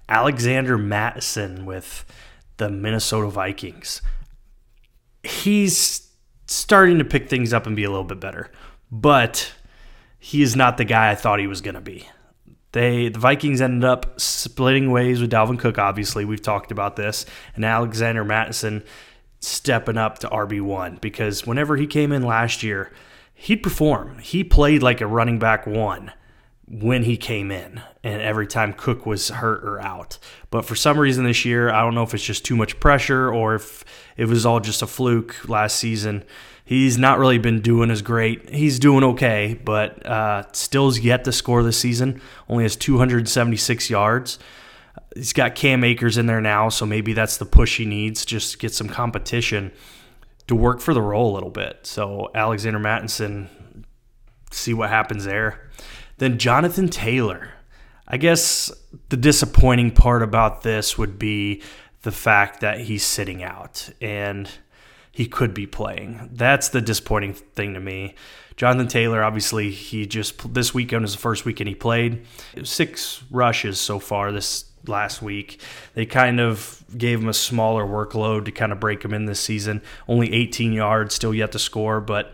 Alexander 0.07 0.77
Mattison 0.77 1.65
with 1.65 2.05
the 2.57 2.69
Minnesota 2.69 3.27
Vikings. 3.27 4.01
He's 5.23 6.09
starting 6.47 6.99
to 6.99 7.05
pick 7.05 7.29
things 7.29 7.53
up 7.53 7.65
and 7.65 7.75
be 7.75 7.83
a 7.83 7.89
little 7.89 8.03
bit 8.03 8.19
better. 8.19 8.51
But 8.91 9.53
he 10.19 10.41
is 10.41 10.55
not 10.55 10.77
the 10.77 10.85
guy 10.85 11.11
I 11.11 11.15
thought 11.15 11.39
he 11.39 11.47
was 11.47 11.61
going 11.61 11.75
to 11.75 11.81
be. 11.81 12.07
They 12.71 13.09
the 13.09 13.19
Vikings 13.19 13.61
ended 13.61 13.85
up 13.85 14.19
splitting 14.19 14.91
ways 14.91 15.21
with 15.21 15.31
Dalvin 15.31 15.57
Cook. 15.57 15.77
Obviously, 15.77 16.25
we've 16.25 16.41
talked 16.41 16.71
about 16.71 16.95
this, 16.95 17.25
and 17.55 17.63
Alexander 17.63 18.23
Mattison 18.23 18.83
stepping 19.39 19.97
up 19.97 20.19
to 20.19 20.27
RB 20.27 20.61
one 20.61 20.97
because 21.01 21.45
whenever 21.45 21.77
he 21.77 21.87
came 21.87 22.11
in 22.11 22.23
last 22.23 22.63
year, 22.63 22.91
he'd 23.33 23.63
perform. 23.63 24.19
He 24.19 24.43
played 24.43 24.83
like 24.83 24.99
a 24.99 25.07
running 25.07 25.39
back 25.39 25.65
one 25.65 26.11
when 26.67 27.03
he 27.03 27.15
came 27.15 27.51
in, 27.51 27.81
and 28.03 28.21
every 28.21 28.47
time 28.47 28.73
Cook 28.73 29.05
was 29.05 29.29
hurt 29.29 29.63
or 29.63 29.79
out. 29.79 30.17
But 30.49 30.65
for 30.65 30.75
some 30.75 30.97
reason 30.97 31.25
this 31.25 31.45
year, 31.45 31.69
I 31.69 31.81
don't 31.81 31.93
know 31.93 32.03
if 32.03 32.13
it's 32.13 32.23
just 32.23 32.43
too 32.43 32.55
much 32.55 32.79
pressure 32.79 33.31
or 33.31 33.55
if 33.55 33.85
it 34.17 34.25
was 34.27 34.45
all 34.45 34.59
just 34.59 34.81
a 34.81 34.87
fluke 34.87 35.47
last 35.47 35.77
season. 35.77 36.23
He's 36.63 36.97
not 36.97 37.19
really 37.19 37.37
been 37.37 37.61
doing 37.61 37.91
as 37.91 38.01
great. 38.01 38.49
He's 38.49 38.79
doing 38.79 39.03
okay, 39.03 39.59
but 39.63 40.03
uh, 40.03 40.51
still's 40.53 40.99
yet 40.99 41.23
to 41.25 41.31
score 41.31 41.61
this 41.61 41.77
season. 41.77 42.19
Only 42.49 42.63
has 42.63 42.75
276 42.75 43.91
yards. 43.91 44.39
He's 45.15 45.33
got 45.33 45.53
Cam 45.53 45.83
Akers 45.83 46.17
in 46.17 46.25
there 46.25 46.41
now, 46.41 46.69
so 46.69 46.87
maybe 46.87 47.13
that's 47.13 47.37
the 47.37 47.45
push 47.45 47.77
he 47.77 47.85
needs 47.85 48.25
just 48.25 48.57
get 48.57 48.73
some 48.73 48.89
competition 48.89 49.71
to 50.47 50.55
work 50.55 50.81
for 50.81 50.95
the 50.95 51.01
role 51.01 51.31
a 51.31 51.35
little 51.35 51.51
bit. 51.51 51.81
So 51.83 52.31
Alexander 52.33 52.79
Mattison, 52.79 53.85
see 54.51 54.73
what 54.73 54.89
happens 54.89 55.25
there. 55.25 55.64
Then 56.17 56.37
Jonathan 56.37 56.89
Taylor. 56.89 57.49
I 58.07 58.17
guess 58.17 58.71
the 59.09 59.17
disappointing 59.17 59.91
part 59.91 60.21
about 60.21 60.61
this 60.61 60.97
would 60.97 61.17
be 61.17 61.61
the 62.03 62.11
fact 62.11 62.59
that 62.61 62.81
he's 62.81 63.03
sitting 63.03 63.43
out 63.43 63.89
and 63.99 64.49
he 65.11 65.25
could 65.25 65.53
be 65.53 65.65
playing. 65.65 66.29
That's 66.31 66.69
the 66.69 66.81
disappointing 66.81 67.33
thing 67.33 67.73
to 67.73 67.79
me. 67.79 68.15
Jonathan 68.57 68.87
Taylor, 68.87 69.23
obviously, 69.23 69.71
he 69.71 70.05
just 70.05 70.53
this 70.53 70.73
weekend 70.73 71.01
was 71.01 71.13
the 71.13 71.19
first 71.19 71.45
weekend 71.45 71.67
he 71.67 71.75
played. 71.75 72.25
Six 72.63 73.23
rushes 73.31 73.79
so 73.79 73.99
far 73.99 74.31
this 74.31 74.65
last 74.87 75.21
week. 75.21 75.61
They 75.93 76.05
kind 76.05 76.39
of 76.39 76.83
gave 76.97 77.21
him 77.21 77.27
a 77.27 77.33
smaller 77.33 77.85
workload 77.85 78.45
to 78.45 78.51
kind 78.51 78.71
of 78.71 78.79
break 78.79 79.03
him 79.03 79.13
in 79.13 79.25
this 79.25 79.39
season. 79.39 79.81
Only 80.07 80.33
18 80.33 80.73
yards, 80.73 81.15
still 81.15 81.33
yet 81.33 81.51
to 81.53 81.59
score, 81.59 81.99
but 81.99 82.33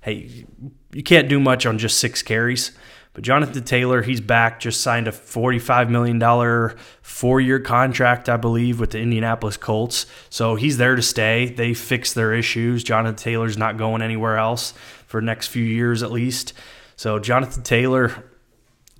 hey, 0.00 0.46
you 0.92 1.02
can't 1.02 1.28
do 1.28 1.38
much 1.38 1.64
on 1.66 1.78
just 1.78 1.98
six 1.98 2.22
carries. 2.22 2.72
But 3.14 3.24
Jonathan 3.24 3.62
Taylor, 3.64 4.02
he's 4.02 4.22
back, 4.22 4.58
just 4.58 4.80
signed 4.80 5.06
a 5.06 5.12
$45 5.12 5.90
million 5.90 6.76
four 7.02 7.40
year 7.40 7.60
contract, 7.60 8.28
I 8.28 8.38
believe, 8.38 8.80
with 8.80 8.90
the 8.90 9.00
Indianapolis 9.00 9.58
Colts. 9.58 10.06
So 10.30 10.54
he's 10.54 10.78
there 10.78 10.96
to 10.96 11.02
stay. 11.02 11.50
They 11.50 11.74
fixed 11.74 12.14
their 12.14 12.32
issues. 12.32 12.82
Jonathan 12.82 13.16
Taylor's 13.16 13.58
not 13.58 13.76
going 13.76 14.00
anywhere 14.00 14.38
else 14.38 14.72
for 15.06 15.20
the 15.20 15.26
next 15.26 15.48
few 15.48 15.64
years 15.64 16.02
at 16.02 16.10
least. 16.10 16.54
So 16.96 17.18
Jonathan 17.18 17.62
Taylor, 17.62 18.30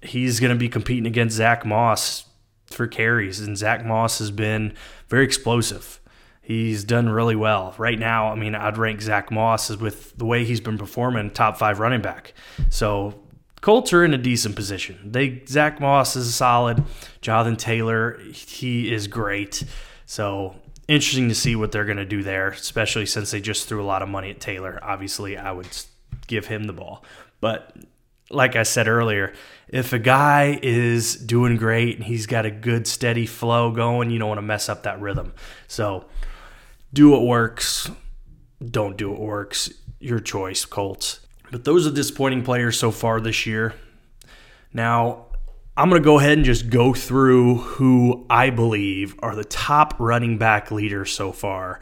he's 0.03 0.41
going 0.41 0.53
to 0.53 0.59
be 0.59 0.69
competing 0.69 1.07
against 1.07 1.37
Zack 1.37 1.65
Moss 1.65 2.27
for 2.67 2.87
carries. 2.87 3.41
And 3.41 3.57
Zack 3.57 3.87
Moss 3.87 4.19
has 4.19 4.31
been 4.31 4.75
very 5.09 5.25
explosive. 5.25 6.01
He's 6.43 6.85
done 6.85 7.09
really 7.09 7.37
well. 7.37 7.75
Right 7.79 7.99
now, 7.99 8.31
I 8.31 8.35
mean, 8.35 8.55
I'd 8.55 8.77
rank 8.77 9.01
Zack 9.01 9.31
Moss 9.31 9.71
as 9.71 9.79
with 9.79 10.19
the 10.19 10.27
way 10.27 10.45
he's 10.45 10.61
been 10.61 10.77
performing, 10.77 11.31
top 11.31 11.57
five 11.57 11.79
running 11.79 12.03
back. 12.03 12.35
So 12.69 13.22
Colts 13.63 13.93
are 13.93 14.05
in 14.05 14.13
a 14.13 14.19
decent 14.19 14.57
position. 14.57 14.99
They 15.05 15.43
Zack 15.47 15.81
Moss 15.81 16.17
is 16.17 16.35
solid. 16.35 16.85
Jonathan 17.23 17.57
Taylor, 17.57 18.19
he 18.33 18.93
is 18.93 19.07
great. 19.07 19.65
So 20.05 20.57
interesting 20.89 21.29
to 21.29 21.35
see 21.35 21.57
what 21.57 21.73
they're 21.73 21.85
going 21.87 21.97
to 21.97 22.05
do 22.05 22.23
there, 22.23 22.49
especially 22.49 23.07
since 23.07 23.31
they 23.31 23.41
just 23.41 23.69
threw 23.69 23.81
a 23.81 23.87
lot 23.87 24.03
of 24.03 24.09
money 24.09 24.31
at 24.31 24.41
Taylor. 24.41 24.79
Obviously, 24.83 25.39
I 25.39 25.53
would 25.53 25.69
give 26.27 26.47
him 26.47 26.65
the 26.65 26.73
ball. 26.73 27.05
But 27.41 27.75
like 28.31 28.57
I 28.57 28.65
said 28.65 28.89
earlier, 28.89 29.33
if 29.69 29.93
a 29.93 29.99
guy 29.99 30.59
is 30.61 31.15
doing 31.15 31.57
great 31.57 31.97
and 31.97 32.05
he's 32.05 32.27
got 32.27 32.45
a 32.45 32.51
good 32.51 32.89
steady 32.89 33.27
flow 33.27 33.71
going, 33.71 34.11
you 34.11 34.19
don't 34.19 34.29
want 34.29 34.39
to 34.39 34.43
mess 34.43 34.69
up 34.69 34.83
that 34.83 35.01
rhythm. 35.01 35.35
So 35.69 36.07
do 36.93 37.11
what 37.11 37.23
works. 37.23 37.89
Don't 38.65 38.97
do 38.97 39.13
what 39.13 39.21
works. 39.21 39.73
Your 40.01 40.19
choice, 40.19 40.65
Colts. 40.65 41.21
But 41.53 41.65
those 41.65 41.87
are 41.87 41.91
disappointing 41.91 42.45
players 42.45 42.79
so 42.79 42.91
far 42.91 43.21
this 43.21 43.45
year. 43.45 43.75
Now, 44.73 45.27
I'm 45.77 45.91
going 45.91 46.01
to 46.01 46.05
go 46.05 46.19
ahead 46.19 46.33
and 46.33 46.47
just 46.47 46.71
go 46.71 46.95
through 46.95 47.57
who 47.57 48.25
I 48.31 48.49
believe 48.49 49.15
are 49.19 49.37
the 49.37 49.45
top 49.45 49.95
running 49.99 50.39
back 50.39 50.71
leaders 50.71 51.13
so 51.13 51.31
far 51.31 51.79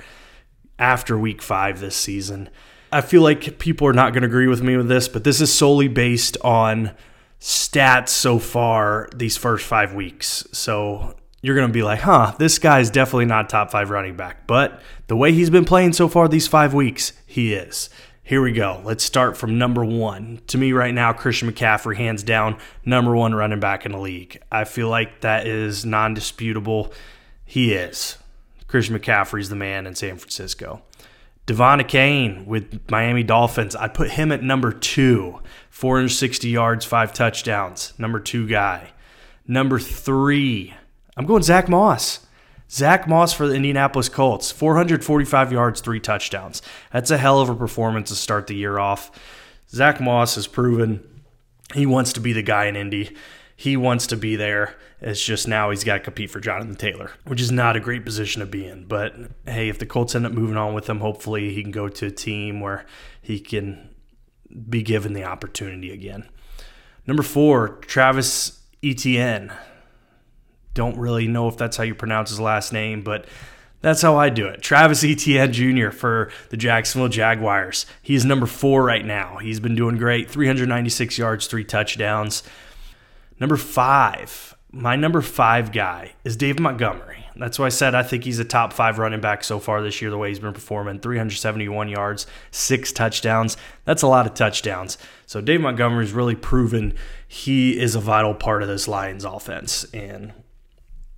after 0.76 1.16
week 1.16 1.40
five 1.40 1.78
this 1.78 1.94
season. 1.94 2.48
I 2.90 3.00
feel 3.00 3.22
like 3.22 3.60
people 3.60 3.86
are 3.86 3.92
not 3.92 4.12
going 4.12 4.22
to 4.22 4.28
agree 4.28 4.48
with 4.48 4.60
me 4.60 4.76
with 4.76 4.88
this, 4.88 5.06
but 5.06 5.22
this 5.22 5.40
is 5.40 5.54
solely 5.54 5.86
based 5.86 6.36
on 6.42 6.90
stats 7.40 8.08
so 8.08 8.40
far 8.40 9.08
these 9.14 9.36
first 9.36 9.64
five 9.64 9.94
weeks. 9.94 10.48
So 10.50 11.14
you're 11.42 11.54
going 11.54 11.68
to 11.68 11.72
be 11.72 11.84
like, 11.84 12.00
huh, 12.00 12.34
this 12.40 12.58
guy's 12.58 12.90
definitely 12.90 13.26
not 13.26 13.48
top 13.48 13.70
five 13.70 13.90
running 13.90 14.16
back. 14.16 14.48
But 14.48 14.82
the 15.06 15.16
way 15.16 15.32
he's 15.32 15.48
been 15.48 15.64
playing 15.64 15.92
so 15.92 16.08
far 16.08 16.26
these 16.26 16.48
five 16.48 16.74
weeks, 16.74 17.12
he 17.24 17.54
is. 17.54 17.88
Here 18.30 18.40
we 18.40 18.52
go. 18.52 18.80
Let's 18.84 19.02
start 19.02 19.36
from 19.36 19.58
number 19.58 19.84
one. 19.84 20.40
To 20.46 20.56
me, 20.56 20.70
right 20.70 20.94
now, 20.94 21.12
Christian 21.12 21.50
McCaffrey, 21.50 21.96
hands 21.96 22.22
down, 22.22 22.58
number 22.84 23.12
one 23.16 23.34
running 23.34 23.58
back 23.58 23.84
in 23.84 23.90
the 23.90 23.98
league. 23.98 24.40
I 24.52 24.62
feel 24.62 24.88
like 24.88 25.22
that 25.22 25.48
is 25.48 25.84
non 25.84 26.14
disputable. 26.14 26.92
He 27.44 27.72
is. 27.72 28.18
Christian 28.68 28.96
McCaffrey's 28.96 29.48
the 29.48 29.56
man 29.56 29.84
in 29.84 29.96
San 29.96 30.16
Francisco. 30.16 30.80
De'Von 31.48 31.82
Achane 31.82 32.46
with 32.46 32.88
Miami 32.88 33.24
Dolphins. 33.24 33.74
I 33.74 33.88
put 33.88 34.12
him 34.12 34.30
at 34.30 34.44
number 34.44 34.70
two, 34.70 35.40
460 35.70 36.50
yards, 36.50 36.84
five 36.84 37.12
touchdowns. 37.12 37.94
Number 37.98 38.20
two 38.20 38.46
guy. 38.46 38.92
Number 39.48 39.80
three, 39.80 40.72
I'm 41.16 41.26
going 41.26 41.42
Zack 41.42 41.68
Moss. 41.68 42.24
Zack 42.70 43.08
Moss 43.08 43.32
for 43.32 43.48
the 43.48 43.54
Indianapolis 43.54 44.08
Colts, 44.08 44.52
445 44.52 45.52
yards, 45.52 45.80
three 45.80 45.98
touchdowns. 45.98 46.62
That's 46.92 47.10
a 47.10 47.18
hell 47.18 47.40
of 47.40 47.48
a 47.48 47.54
performance 47.54 48.10
to 48.10 48.14
start 48.14 48.46
the 48.46 48.54
year 48.54 48.78
off. 48.78 49.10
Zack 49.68 50.00
Moss 50.00 50.36
has 50.36 50.46
proven 50.46 51.22
he 51.74 51.86
wants 51.86 52.12
to 52.14 52.20
be 52.20 52.32
the 52.32 52.42
guy 52.42 52.66
in 52.66 52.76
Indy. 52.76 53.16
He 53.56 53.76
wants 53.76 54.06
to 54.08 54.16
be 54.16 54.36
there. 54.36 54.76
It's 55.00 55.24
just 55.24 55.46
now 55.46 55.70
he's 55.70 55.84
got 55.84 55.94
to 55.94 56.00
compete 56.00 56.30
for 56.30 56.40
Jonathan 56.40 56.76
Taylor, 56.76 57.12
which 57.26 57.40
is 57.40 57.52
not 57.52 57.76
a 57.76 57.80
great 57.80 58.04
position 58.04 58.40
to 58.40 58.46
be 58.46 58.66
in. 58.66 58.86
But 58.86 59.14
hey, 59.46 59.68
if 59.68 59.78
the 59.78 59.86
Colts 59.86 60.14
end 60.14 60.26
up 60.26 60.32
moving 60.32 60.56
on 60.56 60.74
with 60.74 60.88
him, 60.88 61.00
hopefully 61.00 61.54
he 61.54 61.62
can 61.62 61.72
go 61.72 61.88
to 61.88 62.06
a 62.06 62.10
team 62.10 62.60
where 62.60 62.86
he 63.20 63.38
can 63.38 63.94
be 64.68 64.82
given 64.82 65.12
the 65.12 65.24
opportunity 65.24 65.92
again. 65.92 66.28
Number 67.06 67.22
four, 67.22 67.68
Travis 67.80 68.60
Etienne 68.82 69.52
don't 70.74 70.96
really 70.96 71.26
know 71.26 71.48
if 71.48 71.56
that's 71.56 71.76
how 71.76 71.84
you 71.84 71.94
pronounce 71.94 72.30
his 72.30 72.40
last 72.40 72.72
name, 72.72 73.02
but 73.02 73.26
that's 73.80 74.02
how 74.02 74.16
I 74.16 74.28
do 74.28 74.46
it. 74.46 74.62
Travis 74.62 75.02
Etienne 75.02 75.52
Jr. 75.52 75.90
for 75.90 76.30
the 76.50 76.56
Jacksonville 76.56 77.08
Jaguars. 77.08 77.86
He's 78.02 78.24
number 78.24 78.46
four 78.46 78.84
right 78.84 79.04
now. 79.04 79.38
He's 79.38 79.60
been 79.60 79.74
doing 79.74 79.96
great 79.96 80.30
396 80.30 81.16
yards, 81.16 81.46
three 81.46 81.64
touchdowns. 81.64 82.42
Number 83.38 83.56
five, 83.56 84.54
my 84.70 84.96
number 84.96 85.22
five 85.22 85.72
guy 85.72 86.12
is 86.24 86.36
Dave 86.36 86.58
Montgomery. 86.58 87.26
That's 87.36 87.58
why 87.58 87.66
I 87.66 87.70
said 87.70 87.94
I 87.94 88.02
think 88.02 88.24
he's 88.24 88.38
a 88.38 88.44
top 88.44 88.74
five 88.74 88.98
running 88.98 89.22
back 89.22 89.42
so 89.44 89.58
far 89.58 89.80
this 89.80 90.02
year, 90.02 90.10
the 90.10 90.18
way 90.18 90.28
he's 90.28 90.38
been 90.38 90.52
performing 90.52 91.00
371 91.00 91.88
yards, 91.88 92.26
six 92.50 92.92
touchdowns. 92.92 93.56
That's 93.86 94.02
a 94.02 94.08
lot 94.08 94.26
of 94.26 94.34
touchdowns. 94.34 94.98
So 95.24 95.40
Dave 95.40 95.62
Montgomery's 95.62 96.12
really 96.12 96.34
proven 96.34 96.92
he 97.26 97.78
is 97.80 97.94
a 97.94 98.00
vital 98.00 98.34
part 98.34 98.62
of 98.62 98.68
this 98.68 98.86
Lions 98.86 99.24
offense. 99.24 99.84
And 99.94 100.34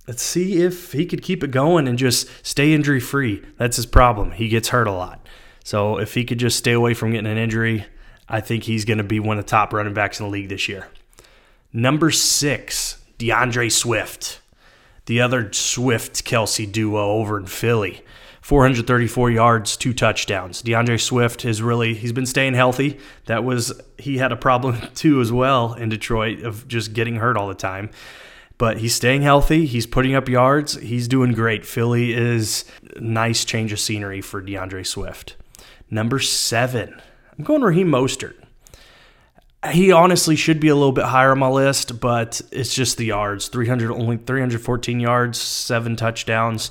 let's 0.07 0.23
see 0.23 0.61
if 0.61 0.91
he 0.91 1.05
could 1.05 1.21
keep 1.21 1.43
it 1.43 1.51
going 1.51 1.87
and 1.87 1.97
just 1.97 2.27
stay 2.45 2.73
injury 2.73 2.99
free. 2.99 3.43
That's 3.57 3.77
his 3.77 3.85
problem. 3.85 4.31
He 4.31 4.47
gets 4.47 4.69
hurt 4.69 4.87
a 4.87 4.91
lot. 4.91 5.25
So 5.63 5.97
if 5.97 6.13
he 6.13 6.25
could 6.25 6.39
just 6.39 6.57
stay 6.57 6.73
away 6.73 6.93
from 6.93 7.11
getting 7.11 7.31
an 7.31 7.37
injury, 7.37 7.85
I 8.27 8.41
think 8.41 8.63
he's 8.63 8.85
going 8.85 8.97
to 8.97 9.03
be 9.03 9.19
one 9.19 9.37
of 9.37 9.45
the 9.45 9.49
top 9.49 9.73
running 9.73 9.93
backs 9.93 10.19
in 10.19 10.25
the 10.25 10.31
league 10.31 10.49
this 10.49 10.67
year. 10.67 10.87
Number 11.71 12.11
six, 12.11 13.01
D'Andre 13.17 13.69
Swift, 13.69 14.41
the 15.05 15.21
other 15.21 15.51
Swift 15.53 16.25
Kelce 16.25 16.69
duo 16.69 17.11
over 17.13 17.37
in 17.37 17.45
Philly. 17.45 18.01
434 18.41 19.31
yards, 19.31 19.77
two 19.77 19.93
touchdowns. 19.93 20.61
D'Andre 20.61 20.97
Swift 20.97 21.45
is 21.45 21.61
really 21.61 21.93
he's 21.93 22.11
been 22.11 22.25
staying 22.25 22.55
healthy. 22.55 22.99
That 23.25 23.45
was 23.45 23.71
he 23.97 24.17
had 24.17 24.33
a 24.33 24.35
problem 24.35 24.81
too 24.95 25.21
as 25.21 25.31
well 25.31 25.73
in 25.73 25.87
Detroit 25.87 26.41
of 26.41 26.67
just 26.67 26.91
getting 26.93 27.15
hurt 27.15 27.37
all 27.37 27.47
the 27.47 27.55
time 27.55 27.89
but 28.57 28.77
he's 28.77 28.95
staying 28.95 29.21
healthy. 29.21 29.65
He's 29.65 29.85
putting 29.85 30.15
up 30.15 30.29
yards. 30.29 30.75
He's 30.75 31.07
doing 31.07 31.33
great. 31.33 31.65
Philly 31.65 32.13
is 32.13 32.65
nice 32.99 33.45
change 33.45 33.73
of 33.73 33.79
scenery 33.79 34.21
for 34.21 34.41
D'Andre 34.41 34.83
Swift. 34.83 35.35
Number 35.89 36.19
seven, 36.19 37.01
I'm 37.37 37.43
going 37.43 37.61
Raheem 37.61 37.89
Mostert. 37.89 38.35
He 39.71 39.91
honestly 39.91 40.35
should 40.35 40.59
be 40.59 40.67
a 40.67 40.75
little 40.75 40.91
bit 40.91 41.05
higher 41.05 41.31
on 41.31 41.39
my 41.39 41.47
list, 41.47 41.99
but 41.99 42.41
it's 42.51 42.73
just 42.73 42.97
the 42.97 43.05
yards. 43.05 43.47
300 43.47 43.91
only 43.91 44.17
314 44.17 44.99
yards, 44.99 45.39
seven 45.39 45.95
touchdowns. 45.95 46.69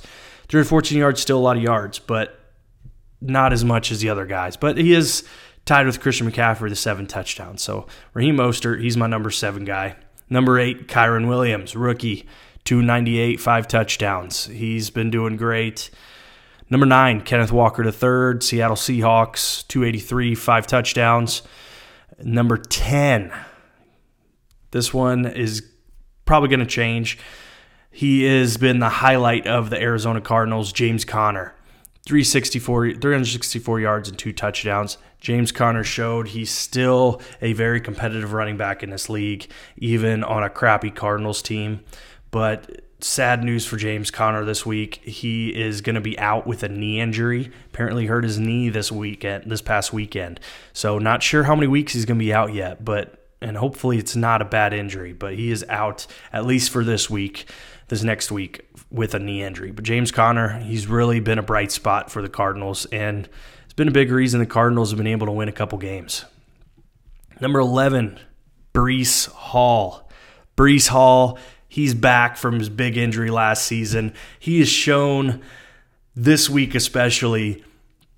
314 0.49 0.99
yards, 0.99 1.21
still 1.21 1.39
a 1.39 1.41
lot 1.41 1.57
of 1.57 1.63
yards, 1.63 1.97
but 1.97 2.39
not 3.19 3.53
as 3.53 3.65
much 3.65 3.91
as 3.91 4.01
the 4.01 4.09
other 4.09 4.25
guys. 4.25 4.57
But 4.57 4.77
he 4.77 4.93
is 4.93 5.23
tied 5.65 5.85
with 5.85 6.01
Christian 6.01 6.29
McCaffrey, 6.29 6.69
the 6.69 6.75
seven 6.75 7.07
touchdowns. 7.07 7.61
So 7.61 7.87
Raheem 8.13 8.37
Mostert, 8.37 8.81
he's 8.81 8.97
my 8.97 9.07
number 9.07 9.31
seven 9.31 9.65
guy. 9.65 9.95
Number 10.33 10.57
eight, 10.57 10.87
Kyren 10.87 11.27
Williams, 11.27 11.75
rookie, 11.75 12.25
298, 12.63 13.39
five 13.39 13.67
touchdowns. 13.67 14.47
He's 14.47 14.89
been 14.89 15.11
doing 15.11 15.37
great. 15.37 15.91
Number 16.71 16.87
nine, 16.87 17.21
Kenneth 17.21 17.51
Walker 17.51 17.83
III, 17.83 18.41
Seattle 18.41 18.75
Seahawks, 18.75 19.67
283, 19.67 20.33
five 20.33 20.65
touchdowns. 20.65 21.43
Number 22.23 22.57
10, 22.57 23.31
this 24.71 24.91
one 24.91 25.27
is 25.27 25.69
probably 26.25 26.49
going 26.49 26.61
to 26.61 26.65
change. 26.65 27.19
He 27.91 28.23
has 28.23 28.57
been 28.57 28.79
the 28.79 28.89
highlight 28.89 29.45
of 29.45 29.69
the 29.69 29.79
Arizona 29.79 30.19
Cardinals, 30.19 30.73
James 30.73 31.05
Conner. 31.05 31.53
364, 32.07 32.93
364 32.93 33.79
yards 33.79 34.09
and 34.09 34.17
two 34.17 34.33
touchdowns. 34.33 34.97
James 35.23 35.53
Conner 35.53 35.85
showed 35.85 36.27
he's 36.27 36.51
still 36.51 37.21
a 37.41 37.53
very 37.53 37.79
competitive 37.79 38.33
running 38.33 38.57
back 38.57 38.83
in 38.83 38.89
this 38.89 39.09
league, 39.09 39.47
even 39.77 40.21
on 40.21 40.43
a 40.43 40.49
crappy 40.49 40.91
Cardinals 40.91 41.41
team. 41.41 41.79
But 42.29 42.81
sad 42.99 43.41
news 43.41 43.65
for 43.65 43.77
James 43.77 44.11
Conner 44.11 44.43
this 44.43 44.65
week. 44.65 44.95
He 45.03 45.49
is 45.49 45.79
going 45.79 45.95
to 45.95 46.01
be 46.01 46.19
out 46.19 46.45
with 46.45 46.61
a 46.61 46.69
knee 46.69 46.99
injury. 46.99 47.51
Apparently 47.67 48.05
hurt 48.05 48.25
his 48.25 48.37
knee 48.37 48.67
this 48.67 48.91
weekend, 48.91 49.49
this 49.49 49.61
past 49.61 49.93
weekend. 49.93 50.41
So 50.73 50.99
not 50.99 51.23
sure 51.23 51.43
how 51.43 51.55
many 51.55 51.67
weeks 51.67 51.93
he's 51.93 52.05
going 52.05 52.19
to 52.19 52.25
be 52.25 52.33
out 52.33 52.53
yet, 52.53 52.83
but 52.83 53.19
and 53.41 53.55
hopefully 53.55 53.97
it's 53.97 54.15
not 54.15 54.41
a 54.41 54.45
bad 54.45 54.73
injury, 54.73 55.13
but 55.13 55.35
he 55.35 55.51
is 55.51 55.65
out 55.69 56.05
at 56.33 56.45
least 56.45 56.69
for 56.69 56.83
this 56.83 57.09
week, 57.09 57.49
this 57.87 58.03
next 58.03 58.29
week 58.29 58.67
with 58.89 59.13
a 59.13 59.19
knee 59.19 59.43
injury. 59.43 59.71
But 59.71 59.85
James 59.85 60.11
Conner, 60.11 60.59
he's 60.59 60.87
really 60.87 61.21
been 61.21 61.39
a 61.39 61.43
bright 61.43 61.71
spot 61.71 62.11
for 62.11 62.21
the 62.21 62.29
Cardinals 62.29 62.85
and 62.87 63.29
it's 63.73 63.77
been 63.77 63.87
a 63.87 63.91
big 63.91 64.11
reason 64.11 64.39
the 64.39 64.45
Cardinals 64.45 64.91
have 64.91 64.99
been 64.99 65.07
able 65.07 65.25
to 65.25 65.31
win 65.31 65.49
a 65.49 65.51
couple 65.51 65.79
games. 65.79 66.25
Number 67.41 67.57
11, 67.57 68.19
Breece 68.71 69.27
Hall. 69.29 70.07
Breece 70.55 70.89
Hall, 70.89 71.39
he's 71.67 71.95
back 71.95 72.37
from 72.37 72.59
his 72.59 72.69
big 72.69 72.97
injury 72.97 73.31
last 73.31 73.65
season. 73.65 74.13
He 74.37 74.59
has 74.59 74.69
shown 74.69 75.41
this 76.15 76.51
week, 76.51 76.75
especially, 76.75 77.63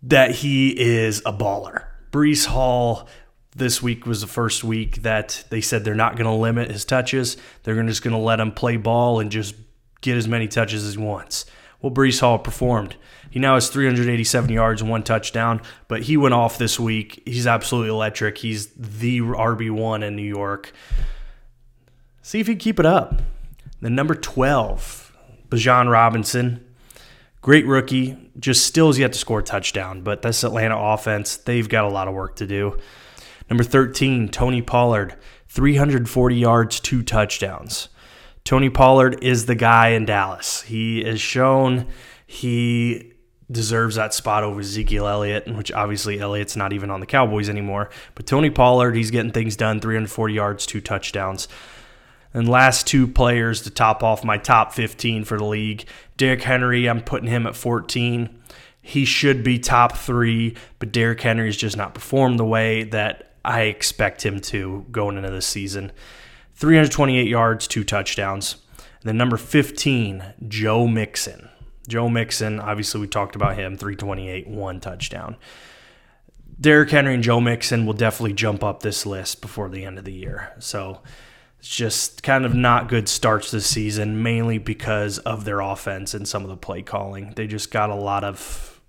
that 0.03 0.31
he 0.31 0.71
is 0.71 1.21
a 1.25 1.31
baller. 1.31 1.85
Breece 2.11 2.47
Hall 2.47 3.07
this 3.55 3.81
week 3.81 4.05
was 4.05 4.19
the 4.19 4.27
first 4.27 4.61
week 4.61 5.03
that 5.03 5.45
they 5.51 5.61
said 5.61 5.85
they're 5.85 5.95
not 5.95 6.17
going 6.17 6.25
to 6.25 6.33
limit 6.33 6.69
his 6.69 6.83
touches. 6.83 7.37
They're 7.63 7.81
just 7.83 8.03
going 8.03 8.11
to 8.11 8.19
let 8.19 8.41
him 8.41 8.51
play 8.51 8.75
ball 8.75 9.21
and 9.21 9.31
just 9.31 9.55
get 10.01 10.17
as 10.17 10.27
many 10.27 10.49
touches 10.49 10.85
as 10.85 10.95
he 10.95 10.99
wants. 11.01 11.45
Well, 11.85 11.93
Breece 11.93 12.19
Hall 12.19 12.39
performed. 12.39 12.95
He 13.29 13.37
now 13.37 13.53
has 13.53 13.69
387 13.69 14.51
yards 14.51 14.81
and 14.81 14.89
one 14.89 15.03
touchdown, 15.03 15.61
but 15.87 16.01
he 16.01 16.17
went 16.17 16.33
off 16.33 16.57
this 16.57 16.79
week. 16.79 17.21
He's 17.27 17.45
absolutely 17.45 17.91
electric. 17.91 18.39
He's 18.39 18.69
the 18.69 19.19
RB1 19.19 20.03
in 20.03 20.15
New 20.15 20.23
York. 20.23 20.73
See 22.23 22.39
if 22.39 22.47
he 22.47 22.53
can 22.53 22.59
keep 22.59 22.79
it 22.79 22.87
up. 22.87 23.21
The 23.81 23.91
number 23.91 24.15
12, 24.15 25.15
Bijan 25.49 25.91
Robinson. 25.91 26.65
Great 27.43 27.67
rookie. 27.67 28.31
Just 28.39 28.65
still 28.65 28.87
has 28.87 28.97
yet 28.97 29.13
to 29.13 29.19
score 29.19 29.41
a 29.41 29.43
touchdown, 29.43 30.01
but 30.01 30.23
this 30.23 30.43
Atlanta 30.43 30.75
offense, 30.75 31.37
they've 31.37 31.69
got 31.69 31.85
a 31.85 31.89
lot 31.89 32.07
of 32.07 32.15
work 32.15 32.35
to 32.37 32.47
do. 32.47 32.79
Number 33.47 33.63
13, 33.63 34.29
Tony 34.29 34.63
Pollard. 34.63 35.17
340 35.49 36.35
yards, 36.35 36.79
two 36.79 37.03
touchdowns. 37.03 37.89
Tony 38.45 38.69
Pollard 38.69 39.23
is 39.23 39.47
the 39.47 39.55
guy 39.55 39.89
in 39.89 40.05
Dallas. 40.05 40.61
He 40.61 41.03
has 41.03 41.19
shown 41.19 41.87
he 42.27 43.11
deserves 43.51 43.95
that 43.95 44.13
spot 44.13 44.43
over 44.43 44.59
Ezekiel 44.59 45.07
Elliott, 45.07 45.47
which 45.55 45.71
obviously 45.71 46.19
Elliott's 46.19 46.55
not 46.55 46.71
even 46.71 46.91
on 46.91 46.99
the 46.99 47.07
Cowboys 47.07 47.49
anymore. 47.49 47.89
But 48.13 48.27
Tony 48.27 48.51
Pollard, 48.51 48.95
he's 48.95 49.09
getting 49.09 49.31
things 49.31 49.55
done 49.55 49.79
340 49.79 50.33
yards, 50.33 50.67
two 50.67 50.79
touchdowns. 50.79 51.47
And 52.35 52.47
last 52.47 52.85
two 52.85 53.07
players 53.07 53.63
to 53.63 53.71
top 53.71 54.03
off 54.03 54.23
my 54.23 54.37
top 54.37 54.73
15 54.73 55.23
for 55.23 55.39
the 55.39 55.45
league. 55.45 55.85
Derrick 56.15 56.43
Henry, 56.43 56.87
I'm 56.87 57.01
putting 57.01 57.29
him 57.29 57.47
at 57.47 57.55
14. 57.55 58.29
He 58.79 59.05
should 59.05 59.43
be 59.43 59.57
top 59.57 59.97
three, 59.97 60.55
but 60.77 60.91
Derrick 60.91 61.21
Henry's 61.21 61.57
just 61.57 61.77
not 61.77 61.95
performed 61.95 62.37
the 62.37 62.45
way 62.45 62.83
that 62.83 63.33
I 63.43 63.61
expect 63.61 64.23
him 64.23 64.39
to 64.41 64.85
going 64.91 65.17
into 65.17 65.31
this 65.31 65.47
season. 65.47 65.91
328 66.55 67.27
yards, 67.27 67.67
two 67.67 67.83
touchdowns. 67.83 68.55
And 68.77 69.09
then 69.09 69.17
number 69.17 69.37
15, 69.37 70.23
Joe 70.47 70.87
Mixon. 70.87 71.49
Joe 71.87 72.09
Mixon, 72.09 72.59
obviously, 72.59 73.01
we 73.01 73.07
talked 73.07 73.35
about 73.35 73.57
him, 73.57 73.77
328, 73.77 74.47
one 74.47 74.79
touchdown. 74.79 75.35
Derrick 76.59 76.89
Henry 76.89 77.13
and 77.13 77.23
Joe 77.23 77.41
Mixon 77.41 77.85
will 77.85 77.93
definitely 77.93 78.33
jump 78.33 78.63
up 78.63 78.81
this 78.81 79.05
list 79.05 79.41
before 79.41 79.69
the 79.69 79.83
end 79.83 79.99
of 79.99 80.05
the 80.05 80.13
year. 80.13 80.53
So 80.59 81.01
it's 81.59 81.67
just 81.67 82.23
kind 82.23 82.45
of 82.45 82.55
not 82.55 82.87
good 82.87 83.09
starts 83.09 83.51
this 83.51 83.67
season, 83.67 84.23
mainly 84.23 84.57
because 84.57 85.19
of 85.19 85.43
their 85.43 85.59
offense 85.59 86.13
and 86.13 86.27
some 86.27 86.43
of 86.43 86.49
the 86.49 86.57
play 86.57 86.81
calling. 86.81 87.33
They 87.35 87.47
just 87.47 87.71
got 87.71 87.89
a 87.89 87.95
lot 87.95 88.23
of 88.23 88.79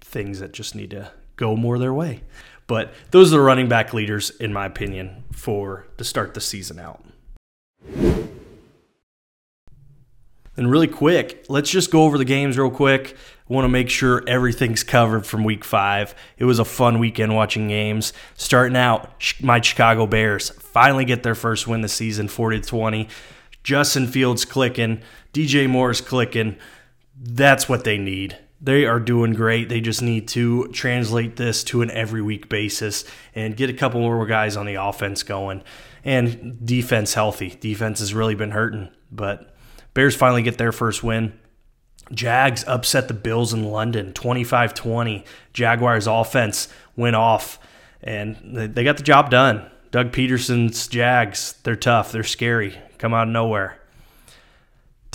things 0.00 0.38
that 0.38 0.52
just 0.52 0.74
need 0.74 0.90
to 0.90 1.10
go 1.34 1.56
more 1.56 1.78
their 1.78 1.92
way. 1.92 2.22
But 2.66 2.92
those 3.10 3.32
are 3.32 3.36
the 3.36 3.42
running 3.42 3.68
back 3.68 3.94
leaders, 3.94 4.30
in 4.30 4.52
my 4.52 4.66
opinion, 4.66 5.24
for 5.32 5.86
to 5.98 6.04
start 6.04 6.34
the 6.34 6.40
season 6.40 6.78
out. 6.78 7.04
And 10.56 10.70
really 10.70 10.88
quick, 10.88 11.44
let's 11.48 11.70
just 11.70 11.90
go 11.90 12.04
over 12.04 12.16
the 12.16 12.24
games 12.24 12.56
real 12.56 12.70
quick. 12.70 13.14
I 13.48 13.52
want 13.52 13.66
to 13.66 13.68
make 13.68 13.90
sure 13.90 14.24
everything's 14.26 14.82
covered 14.82 15.26
from 15.26 15.44
week 15.44 15.64
five. 15.64 16.14
It 16.38 16.46
was 16.46 16.58
a 16.58 16.64
fun 16.64 16.98
weekend 16.98 17.34
watching 17.34 17.68
games. 17.68 18.12
Starting 18.34 18.76
out, 18.76 19.10
my 19.40 19.60
Chicago 19.60 20.06
Bears 20.06 20.48
finally 20.50 21.04
get 21.04 21.22
their 21.22 21.34
first 21.34 21.68
win 21.68 21.82
this 21.82 21.92
season, 21.92 22.26
40 22.26 22.60
to 22.60 22.66
20. 22.66 23.08
Justin 23.62 24.06
Fields 24.06 24.44
clicking, 24.44 25.02
DJ 25.32 25.68
Moore's 25.68 26.00
clicking. 26.00 26.56
That's 27.20 27.68
what 27.68 27.84
they 27.84 27.98
need. 27.98 28.38
They 28.60 28.86
are 28.86 29.00
doing 29.00 29.34
great. 29.34 29.68
They 29.68 29.80
just 29.80 30.02
need 30.02 30.28
to 30.28 30.68
translate 30.68 31.36
this 31.36 31.62
to 31.64 31.82
an 31.82 31.90
every 31.90 32.22
week 32.22 32.48
basis 32.48 33.04
and 33.34 33.56
get 33.56 33.68
a 33.68 33.74
couple 33.74 34.00
more 34.00 34.26
guys 34.26 34.56
on 34.56 34.66
the 34.66 34.76
offense 34.76 35.22
going 35.22 35.62
and 36.04 36.64
defense 36.64 37.14
healthy. 37.14 37.50
Defense 37.60 37.98
has 37.98 38.14
really 38.14 38.34
been 38.34 38.52
hurting, 38.52 38.88
but 39.12 39.54
Bears 39.92 40.16
finally 40.16 40.42
get 40.42 40.56
their 40.56 40.72
first 40.72 41.02
win. 41.02 41.38
Jags 42.12 42.64
upset 42.66 43.08
the 43.08 43.14
Bills 43.14 43.52
in 43.52 43.64
London 43.64 44.12
25 44.12 44.72
20. 44.72 45.24
Jaguars 45.52 46.06
offense 46.06 46.68
went 46.94 47.16
off 47.16 47.58
and 48.02 48.36
they 48.72 48.84
got 48.84 48.96
the 48.96 49.02
job 49.02 49.30
done. 49.30 49.68
Doug 49.90 50.12
Pederson's 50.12 50.88
Jags, 50.88 51.54
they're 51.62 51.76
tough, 51.76 52.12
they're 52.12 52.22
scary, 52.24 52.78
come 52.98 53.12
out 53.12 53.26
of 53.26 53.32
nowhere. 53.32 53.80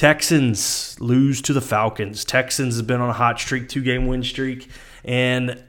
Texans 0.02 1.00
lose 1.00 1.44
to 1.44 1.54
the 1.54 1.62
Falcons. 1.62 2.26
Texans 2.26 2.78
have 2.78 2.88
been 2.88 3.02
on 3.02 3.12
a 3.12 3.14
hot 3.14 3.40
streak, 3.40 3.70
two 3.70 3.84
game 3.84 4.08
win 4.08 4.24
streak, 4.24 4.68
and 5.06 5.64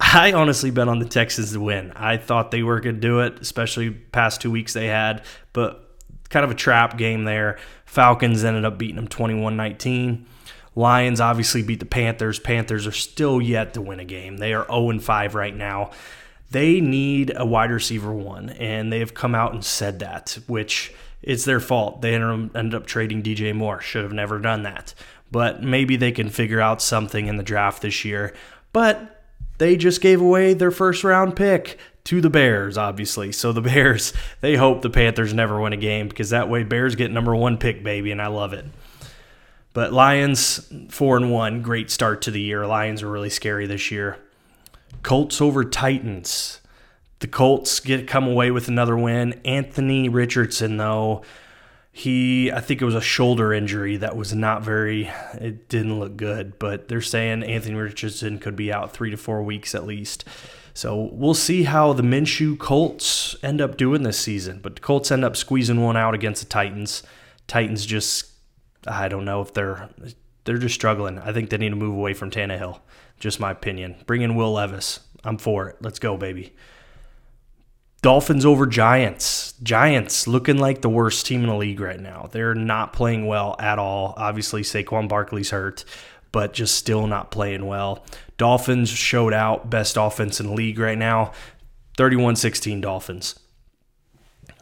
I 0.00 0.32
honestly 0.32 0.72
bet 0.72 0.88
on 0.88 0.98
the 0.98 1.04
Texans 1.04 1.52
to 1.52 1.60
win. 1.60 1.92
I 1.92 2.16
thought 2.16 2.50
they 2.50 2.64
were 2.64 2.80
going 2.80 2.96
to 2.96 3.00
do 3.00 3.20
it, 3.20 3.38
especially 3.38 3.90
past 3.92 4.40
two 4.40 4.50
weeks 4.50 4.72
they 4.72 4.88
had, 4.88 5.24
but 5.52 5.96
kind 6.30 6.42
of 6.42 6.50
a 6.50 6.56
trap 6.56 6.98
game 6.98 7.22
there. 7.22 7.60
Falcons 7.84 8.42
ended 8.42 8.64
up 8.64 8.76
beating 8.76 8.96
them 8.96 9.06
21 9.06 9.56
19. 9.56 10.26
Lions 10.74 11.20
obviously 11.20 11.62
beat 11.62 11.78
the 11.78 11.86
Panthers. 11.86 12.40
Panthers 12.40 12.88
are 12.88 12.92
still 12.92 13.40
yet 13.40 13.74
to 13.74 13.80
win 13.80 14.00
a 14.00 14.04
game. 14.04 14.38
They 14.38 14.52
are 14.52 14.66
0 14.66 14.98
5 14.98 15.36
right 15.36 15.54
now. 15.54 15.92
They 16.50 16.80
need 16.80 17.32
a 17.36 17.46
wide 17.46 17.70
receiver 17.70 18.12
one, 18.12 18.50
and 18.50 18.92
they 18.92 18.98
have 18.98 19.14
come 19.14 19.36
out 19.36 19.52
and 19.52 19.64
said 19.64 20.00
that, 20.00 20.40
which 20.48 20.92
it's 21.22 21.44
their 21.44 21.60
fault. 21.60 22.02
They 22.02 22.14
ended 22.14 22.74
up 22.74 22.86
trading 22.86 23.22
DJ 23.22 23.54
Moore. 23.54 23.80
Should 23.80 24.04
have 24.04 24.12
never 24.12 24.38
done 24.38 24.62
that. 24.62 24.94
But 25.30 25.62
maybe 25.62 25.96
they 25.96 26.12
can 26.12 26.28
figure 26.28 26.60
out 26.60 26.80
something 26.80 27.26
in 27.26 27.36
the 27.36 27.42
draft 27.42 27.82
this 27.82 28.04
year. 28.04 28.34
But 28.72 29.24
they 29.58 29.76
just 29.76 30.00
gave 30.00 30.20
away 30.20 30.54
their 30.54 30.70
first 30.70 31.02
round 31.02 31.34
pick 31.36 31.78
to 32.04 32.20
the 32.20 32.30
Bears, 32.30 32.78
obviously. 32.78 33.32
So 33.32 33.52
the 33.52 33.60
Bears, 33.62 34.12
they 34.40 34.56
hope 34.56 34.82
the 34.82 34.90
Panthers 34.90 35.34
never 35.34 35.60
win 35.60 35.72
a 35.72 35.78
game 35.78 36.08
because 36.08 36.30
that 36.30 36.48
way 36.48 36.62
Bears 36.62 36.94
get 36.94 37.10
number 37.10 37.34
one 37.34 37.58
pick, 37.58 37.82
baby, 37.82 38.12
and 38.12 38.22
I 38.22 38.28
love 38.28 38.52
it. 38.52 38.64
But 39.72 39.92
Lions 39.92 40.72
four 40.88 41.16
and 41.16 41.30
one, 41.30 41.60
great 41.60 41.90
start 41.90 42.22
to 42.22 42.30
the 42.30 42.40
year. 42.40 42.66
Lions 42.66 43.02
are 43.02 43.10
really 43.10 43.28
scary 43.28 43.66
this 43.66 43.90
year. 43.90 44.18
Colts 45.02 45.40
over 45.40 45.64
Titans. 45.64 46.60
The 47.20 47.26
Colts 47.28 47.80
get 47.80 48.06
come 48.06 48.26
away 48.26 48.50
with 48.50 48.68
another 48.68 48.96
win. 48.96 49.40
Anthony 49.44 50.08
Richardson, 50.08 50.76
though, 50.76 51.22
he 51.90 52.52
I 52.52 52.60
think 52.60 52.82
it 52.82 52.84
was 52.84 52.94
a 52.94 53.00
shoulder 53.00 53.54
injury 53.54 53.96
that 53.96 54.16
was 54.16 54.34
not 54.34 54.62
very 54.62 55.10
it 55.34 55.68
didn't 55.68 55.98
look 55.98 56.16
good, 56.16 56.58
but 56.58 56.88
they're 56.88 57.00
saying 57.00 57.42
Anthony 57.42 57.74
Richardson 57.74 58.38
could 58.38 58.54
be 58.54 58.70
out 58.70 58.92
three 58.92 59.10
to 59.10 59.16
four 59.16 59.42
weeks 59.42 59.74
at 59.74 59.86
least. 59.86 60.24
So 60.74 61.08
we'll 61.10 61.32
see 61.32 61.62
how 61.62 61.94
the 61.94 62.02
Minshew 62.02 62.58
Colts 62.58 63.34
end 63.42 63.62
up 63.62 63.78
doing 63.78 64.02
this 64.02 64.18
season. 64.18 64.60
But 64.62 64.74
the 64.74 64.82
Colts 64.82 65.10
end 65.10 65.24
up 65.24 65.34
squeezing 65.34 65.80
one 65.80 65.96
out 65.96 66.14
against 66.14 66.42
the 66.42 66.48
Titans. 66.50 67.02
Titans 67.46 67.86
just, 67.86 68.26
I 68.86 69.08
don't 69.08 69.24
know 69.24 69.40
if 69.40 69.54
they're 69.54 69.88
they're 70.44 70.58
just 70.58 70.74
struggling. 70.74 71.18
I 71.18 71.32
think 71.32 71.48
they 71.48 71.56
need 71.56 71.70
to 71.70 71.76
move 71.76 71.94
away 71.94 72.12
from 72.12 72.30
Tannehill. 72.30 72.80
Just 73.18 73.40
my 73.40 73.52
opinion. 73.52 73.96
Bring 74.06 74.20
in 74.20 74.36
Will 74.36 74.52
Levis. 74.52 75.00
I'm 75.24 75.38
for 75.38 75.70
it. 75.70 75.76
Let's 75.80 75.98
go, 75.98 76.18
baby. 76.18 76.54
Dolphins 78.06 78.46
over 78.46 78.66
Giants. 78.66 79.54
Giants 79.64 80.28
looking 80.28 80.58
like 80.58 80.80
the 80.80 80.88
worst 80.88 81.26
team 81.26 81.42
in 81.42 81.48
the 81.48 81.56
league 81.56 81.80
right 81.80 81.98
now. 81.98 82.28
They're 82.30 82.54
not 82.54 82.92
playing 82.92 83.26
well 83.26 83.56
at 83.58 83.80
all. 83.80 84.14
Obviously, 84.16 84.62
Saquon 84.62 85.08
Barkley's 85.08 85.50
hurt 85.50 85.84
but 86.30 86.52
just 86.52 86.76
still 86.76 87.08
not 87.08 87.32
playing 87.32 87.66
well. 87.66 88.04
Dolphins 88.36 88.90
showed 88.90 89.32
out 89.32 89.70
best 89.70 89.96
offense 89.98 90.38
in 90.38 90.46
the 90.46 90.52
league 90.52 90.78
right 90.78 90.96
now 90.96 91.32
31 91.96 92.36
16 92.36 92.80
Dolphins. 92.80 93.40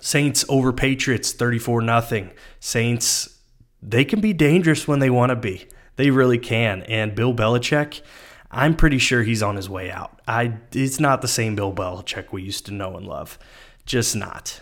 Saints 0.00 0.46
over 0.48 0.72
Patriots 0.72 1.32
34 1.32 1.82
0. 1.82 2.30
Saints, 2.60 3.40
they 3.82 4.06
can 4.06 4.22
be 4.22 4.32
dangerous 4.32 4.88
when 4.88 5.00
they 5.00 5.10
want 5.10 5.28
to 5.28 5.36
be. 5.36 5.66
They 5.96 6.08
really 6.08 6.38
can. 6.38 6.82
And 6.84 7.14
Bill 7.14 7.34
Belichick, 7.34 8.00
I'm 8.54 8.76
pretty 8.76 8.98
sure 8.98 9.24
he's 9.24 9.42
on 9.42 9.56
his 9.56 9.68
way 9.68 9.90
out. 9.90 10.20
I 10.28 10.58
it's 10.72 11.00
not 11.00 11.22
the 11.22 11.28
same 11.28 11.56
Bill 11.56 11.72
Belichick 11.72 12.32
we 12.32 12.42
used 12.42 12.66
to 12.66 12.72
know 12.72 12.96
and 12.96 13.06
love. 13.06 13.36
Just 13.84 14.14
not. 14.14 14.60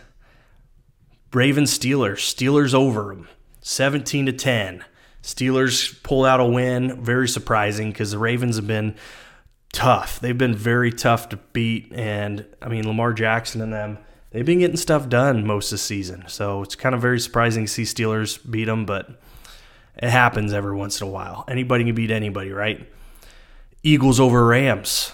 Ravens 1.33 1.79
Steelers, 1.79 2.19
Steelers 2.19 2.75
over 2.75 3.15
them. 3.15 3.29
17 3.61 4.27
to 4.27 4.33
10. 4.33 4.85
Steelers 5.23 6.03
pull 6.03 6.25
out 6.25 6.41
a 6.41 6.45
win, 6.45 7.01
very 7.03 7.29
surprising 7.29 7.91
because 7.91 8.11
the 8.11 8.19
Ravens 8.19 8.57
have 8.57 8.67
been 8.67 8.97
tough. 9.73 10.19
They've 10.21 10.37
been 10.37 10.55
very 10.55 10.91
tough 10.91 11.29
to 11.29 11.37
beat, 11.37 11.93
and 11.95 12.47
I 12.61 12.69
mean 12.69 12.87
Lamar 12.87 13.13
Jackson 13.13 13.61
and 13.61 13.73
them. 13.73 13.99
They've 14.31 14.47
been 14.47 14.61
getting 14.61 14.79
stuff 14.79 15.11
done 15.11 15.47
most 15.47 15.67
of 15.67 15.77
the 15.77 15.79
season, 15.79 16.25
so 16.29 16.63
it's 16.63 16.75
kind 16.75 16.95
of 16.95 17.03
very 17.03 17.21
surprising 17.21 17.67
to 17.67 17.71
see 17.71 17.83
Steelers 17.83 18.39
beat 18.51 18.65
them, 18.65 18.87
but 18.87 19.21
it 19.97 20.09
happens 20.09 20.55
every 20.55 20.75
once 20.75 21.01
in 21.01 21.07
a 21.07 21.11
while. 21.11 21.45
Anybody 21.47 21.85
can 21.85 21.95
beat 21.95 22.11
anybody, 22.11 22.51
right? 22.51 22.89
Eagles 23.83 24.21
over 24.21 24.47
Rams. 24.47 25.13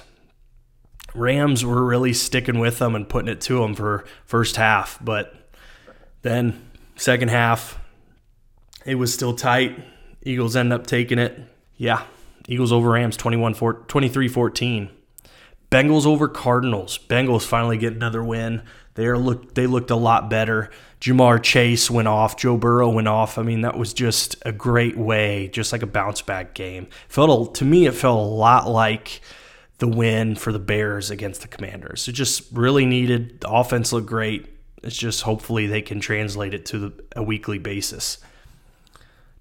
Rams 1.14 1.64
were 1.64 1.84
really 1.84 2.12
sticking 2.12 2.58
with 2.58 2.78
them 2.78 2.94
and 2.94 3.08
putting 3.08 3.28
it 3.30 3.40
to 3.42 3.60
them 3.60 3.74
for 3.74 4.04
first 4.24 4.56
half, 4.56 4.98
but 5.02 5.34
then 6.22 6.70
second 6.96 7.30
half, 7.30 7.78
it 8.84 8.96
was 8.96 9.12
still 9.12 9.34
tight. 9.34 9.78
Eagles 10.22 10.54
end 10.54 10.72
up 10.72 10.86
taking 10.86 11.18
it. 11.18 11.40
Yeah, 11.76 12.04
Eagles 12.46 12.72
over 12.72 12.90
Rams 12.90 13.16
21 13.16 13.54
23 13.54 14.28
14. 14.28 14.90
Bengals 15.70 16.06
over 16.06 16.28
Cardinals. 16.28 16.98
Bengals 16.98 17.44
finally 17.44 17.76
get 17.76 17.92
another 17.92 18.24
win. 18.24 18.62
They 18.98 19.06
are 19.06 19.16
look 19.16 19.54
they 19.54 19.68
looked 19.68 19.92
a 19.92 19.96
lot 19.96 20.28
better. 20.28 20.70
Ja'Marr 21.00 21.40
Chase 21.40 21.88
went 21.88 22.08
off. 22.08 22.36
Joe 22.36 22.56
Burrow 22.56 22.90
went 22.90 23.06
off. 23.06 23.38
I 23.38 23.44
mean, 23.44 23.60
that 23.60 23.78
was 23.78 23.94
just 23.94 24.34
a 24.44 24.50
great 24.50 24.96
way, 24.96 25.46
just 25.46 25.70
like 25.70 25.84
a 25.84 25.86
bounce 25.86 26.20
back 26.20 26.52
game. 26.52 26.88
Felt 27.06 27.54
to 27.54 27.64
me, 27.64 27.86
it 27.86 27.94
felt 27.94 28.18
a 28.18 28.28
lot 28.28 28.68
like 28.68 29.20
the 29.78 29.86
win 29.86 30.34
for 30.34 30.50
the 30.50 30.58
Bears 30.58 31.12
against 31.12 31.42
the 31.42 31.46
Commanders. 31.46 32.08
It 32.08 32.14
just 32.14 32.50
really 32.50 32.84
needed. 32.84 33.40
The 33.42 33.48
offense 33.48 33.92
looked 33.92 34.08
great. 34.08 34.46
It's 34.82 34.96
just 34.96 35.22
hopefully 35.22 35.68
they 35.68 35.80
can 35.80 36.00
translate 36.00 36.52
it 36.52 36.66
to 36.66 36.78
the, 36.80 37.04
a 37.14 37.22
weekly 37.22 37.58
basis. 37.58 38.18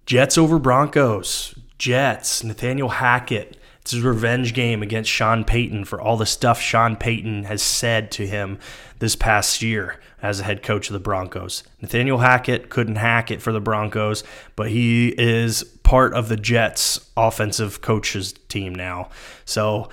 Jets 0.05 0.37
over 0.37 0.59
Broncos. 0.59 1.55
Jets. 1.79 2.43
Nathaniel 2.43 2.89
Hackett. 2.89 3.57
It's 3.87 3.93
his 3.93 4.03
revenge 4.03 4.53
game 4.53 4.83
against 4.83 5.09
Sean 5.09 5.45
Payton 5.45 5.85
for 5.85 6.01
all 6.01 6.17
the 6.17 6.25
stuff 6.25 6.59
Sean 6.59 6.97
Payton 6.97 7.45
has 7.45 7.61
said 7.61 8.11
to 8.11 8.27
him 8.27 8.59
this 8.99 9.15
past 9.15 9.61
year 9.61 10.01
as 10.21 10.41
a 10.41 10.43
head 10.43 10.61
coach 10.61 10.89
of 10.89 10.93
the 10.93 10.99
Broncos. 10.99 11.63
Nathaniel 11.81 12.17
Hackett 12.17 12.69
couldn't 12.69 12.97
hack 12.97 13.31
it 13.31 13.41
for 13.41 13.53
the 13.53 13.61
Broncos, 13.61 14.25
but 14.57 14.71
he 14.71 15.15
is 15.17 15.63
part 15.83 16.13
of 16.13 16.27
the 16.27 16.35
Jets 16.35 16.99
offensive 17.15 17.79
coaches 17.79 18.33
team 18.49 18.75
now. 18.75 19.07
So 19.45 19.87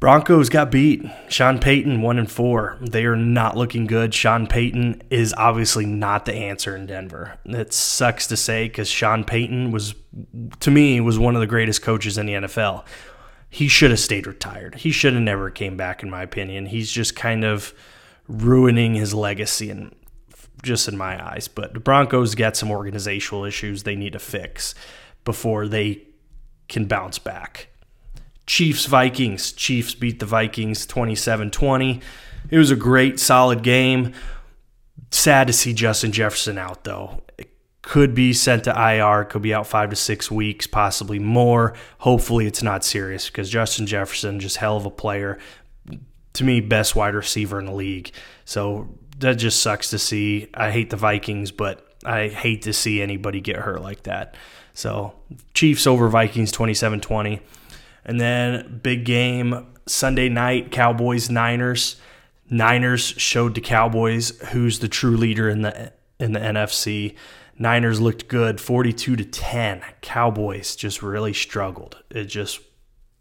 Broncos 0.00 0.48
got 0.48 0.70
beat. 0.70 1.04
Sean 1.28 1.58
Payton 1.58 2.02
one 2.02 2.18
and 2.18 2.30
four. 2.30 2.76
They 2.80 3.04
are 3.04 3.16
not 3.16 3.56
looking 3.56 3.86
good. 3.88 4.14
Sean 4.14 4.46
Payton 4.46 5.02
is 5.10 5.34
obviously 5.36 5.86
not 5.86 6.24
the 6.24 6.34
answer 6.34 6.76
in 6.76 6.86
Denver. 6.86 7.36
It 7.44 7.72
sucks 7.72 8.28
to 8.28 8.36
say 8.36 8.68
because 8.68 8.88
Sean 8.88 9.24
Payton 9.24 9.72
was, 9.72 9.96
to 10.60 10.70
me, 10.70 11.00
was 11.00 11.18
one 11.18 11.34
of 11.34 11.40
the 11.40 11.48
greatest 11.48 11.82
coaches 11.82 12.16
in 12.16 12.26
the 12.26 12.34
NFL. 12.34 12.84
he 13.50 13.68
should 13.68 13.90
have 13.90 14.00
stayed 14.00 14.26
retired. 14.26 14.76
He 14.76 14.90
should 14.90 15.14
have 15.14 15.22
never 15.22 15.50
came 15.50 15.76
back, 15.76 16.02
in 16.02 16.10
my 16.10 16.22
opinion. 16.22 16.66
He's 16.66 16.90
just 16.90 17.16
kind 17.16 17.44
of 17.44 17.72
ruining 18.28 18.94
his 18.94 19.14
legacy 19.14 19.70
and 19.70 19.94
just 20.62 20.88
in 20.88 20.96
my 20.96 21.24
eyes. 21.24 21.48
But 21.48 21.72
the 21.72 21.80
Broncos 21.80 22.34
got 22.34 22.56
some 22.56 22.70
organizational 22.70 23.44
issues 23.44 23.82
they 23.82 23.96
need 23.96 24.12
to 24.12 24.18
fix 24.18 24.74
before 25.24 25.66
they 25.66 26.02
can 26.68 26.84
bounce 26.84 27.18
back. 27.18 27.68
Chiefs 28.48 28.86
Vikings. 28.86 29.52
Chiefs 29.52 29.94
beat 29.94 30.20
the 30.20 30.26
Vikings 30.26 30.86
27 30.86 31.50
20. 31.50 32.00
It 32.50 32.58
was 32.58 32.70
a 32.70 32.76
great, 32.76 33.20
solid 33.20 33.62
game. 33.62 34.14
Sad 35.10 35.46
to 35.48 35.52
see 35.52 35.74
Justin 35.74 36.12
Jefferson 36.12 36.56
out, 36.56 36.84
though. 36.84 37.22
It 37.36 37.50
could 37.82 38.14
be 38.14 38.32
sent 38.32 38.64
to 38.64 38.70
IR, 38.70 39.26
could 39.26 39.42
be 39.42 39.52
out 39.52 39.66
five 39.66 39.90
to 39.90 39.96
six 39.96 40.30
weeks, 40.30 40.66
possibly 40.66 41.18
more. 41.18 41.74
Hopefully, 41.98 42.46
it's 42.46 42.62
not 42.62 42.84
serious 42.84 43.28
because 43.28 43.50
Justin 43.50 43.86
Jefferson, 43.86 44.40
just 44.40 44.56
hell 44.56 44.78
of 44.78 44.86
a 44.86 44.90
player. 44.90 45.38
To 46.32 46.44
me, 46.44 46.60
best 46.60 46.96
wide 46.96 47.14
receiver 47.14 47.58
in 47.58 47.66
the 47.66 47.74
league. 47.74 48.12
So 48.46 48.88
that 49.18 49.34
just 49.34 49.60
sucks 49.60 49.90
to 49.90 49.98
see. 49.98 50.48
I 50.54 50.70
hate 50.70 50.88
the 50.88 50.96
Vikings, 50.96 51.50
but 51.50 51.86
I 52.02 52.28
hate 52.28 52.62
to 52.62 52.72
see 52.72 53.02
anybody 53.02 53.42
get 53.42 53.56
hurt 53.56 53.82
like 53.82 54.04
that. 54.04 54.36
So, 54.72 55.12
Chiefs 55.52 55.86
over 55.86 56.08
Vikings 56.08 56.50
27 56.50 57.00
20. 57.00 57.40
And 58.08 58.18
then, 58.18 58.80
big 58.82 59.04
game 59.04 59.66
Sunday 59.86 60.30
night 60.30 60.72
Cowboys 60.72 61.28
Niners. 61.28 61.96
Niners 62.48 63.02
showed 63.02 63.54
the 63.54 63.60
Cowboys 63.60 64.30
who's 64.48 64.78
the 64.78 64.88
true 64.88 65.16
leader 65.16 65.48
in 65.50 65.60
the 65.60 65.92
in 66.18 66.32
the 66.32 66.40
NFC. 66.40 67.14
Niners 67.58 68.00
looked 68.00 68.28
good 68.28 68.60
42 68.60 69.16
to 69.16 69.24
10. 69.24 69.82
Cowboys 70.00 70.74
just 70.74 71.02
really 71.02 71.34
struggled. 71.34 72.02
It 72.10 72.24
just 72.24 72.60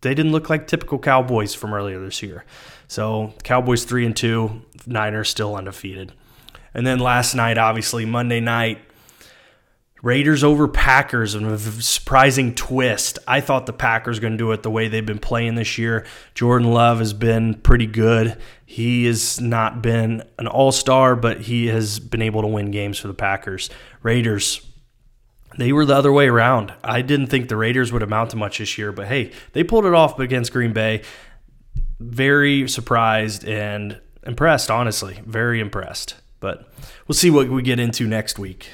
they 0.02 0.13
didn't 0.13 0.32
look 0.32 0.50
like 0.50 0.67
typical 0.67 1.00
Cowboys 1.00 1.54
from 1.54 1.73
earlier 1.73 2.00
this 2.00 2.23
year. 2.23 2.45
So, 2.88 3.34
Cowboys 3.43 3.84
3 3.84 4.06
and 4.06 4.15
2, 4.15 4.62
Niners 4.86 5.28
still 5.28 5.54
undefeated. 5.54 6.13
And 6.73 6.88
then 6.88 7.00
last 7.00 7.36
night 7.36 7.58
obviously 7.58 8.06
Monday 8.06 8.39
night 8.39 8.80
Raiders 10.08 10.41
over 10.41 10.70
Packers 10.70 11.36
and 11.36 11.46
a 11.46 11.58
surprising 11.58 12.56
twist. 12.56 13.20
I 13.28 13.41
thought 13.41 13.65
the 13.65 13.74
Packers 13.74 14.22
going 14.22 14.32
to 14.32 14.38
do 14.38 14.54
it 14.54 14.63
the 14.63 14.72
way 14.72 14.88
they've 14.88 15.06
been 15.06 15.20
playing 15.20 15.56
this 15.56 15.78
year. 15.78 16.06
Jordan 16.34 16.72
Love 16.72 17.00
has 17.00 17.12
been 17.12 17.56
pretty 17.56 17.88
good. 17.88 18.38
He 18.65 19.04
has 19.08 19.41
not 19.41 19.82
been 19.82 20.24
an 20.39 20.48
all-star, 20.48 21.17
but 21.17 21.41
he 21.41 21.67
has 21.67 22.00
been 22.00 22.22
able 22.22 22.41
to 22.41 22.48
win 22.48 22.72
games 22.72 22.98
for 22.98 23.10
the 23.10 23.13
Packers. 23.13 23.70
Raiders 24.02 24.65
they 25.58 25.74
were 25.74 25.84
the 25.84 25.96
other 25.96 26.13
way 26.13 26.30
around. 26.30 26.74
I 26.86 27.02
didn't 27.02 27.28
think 27.28 27.50
the 27.50 27.58
Raiders 27.58 27.91
would 27.91 28.04
amount 28.04 28.30
to 28.30 28.38
much 28.38 28.60
this 28.60 28.78
year, 28.78 28.93
but 28.93 29.08
hey, 29.08 29.34
they 29.52 29.63
pulled 29.65 29.86
it 29.86 29.93
off 29.93 30.17
against 30.20 30.54
Green 30.54 30.72
Bay. 30.72 31.02
Very 32.00 32.70
surprised 32.70 33.43
and 33.43 34.00
impressed, 34.26 34.72
honestly. 34.72 35.20
Very 35.26 35.60
impressed. 35.60 36.15
But 36.39 36.72
we'll 37.08 37.15
see 37.15 37.30
what 37.30 37.50
we 37.50 37.62
get 37.62 37.78
into 37.78 38.08
next 38.08 38.39
week. 38.39 38.70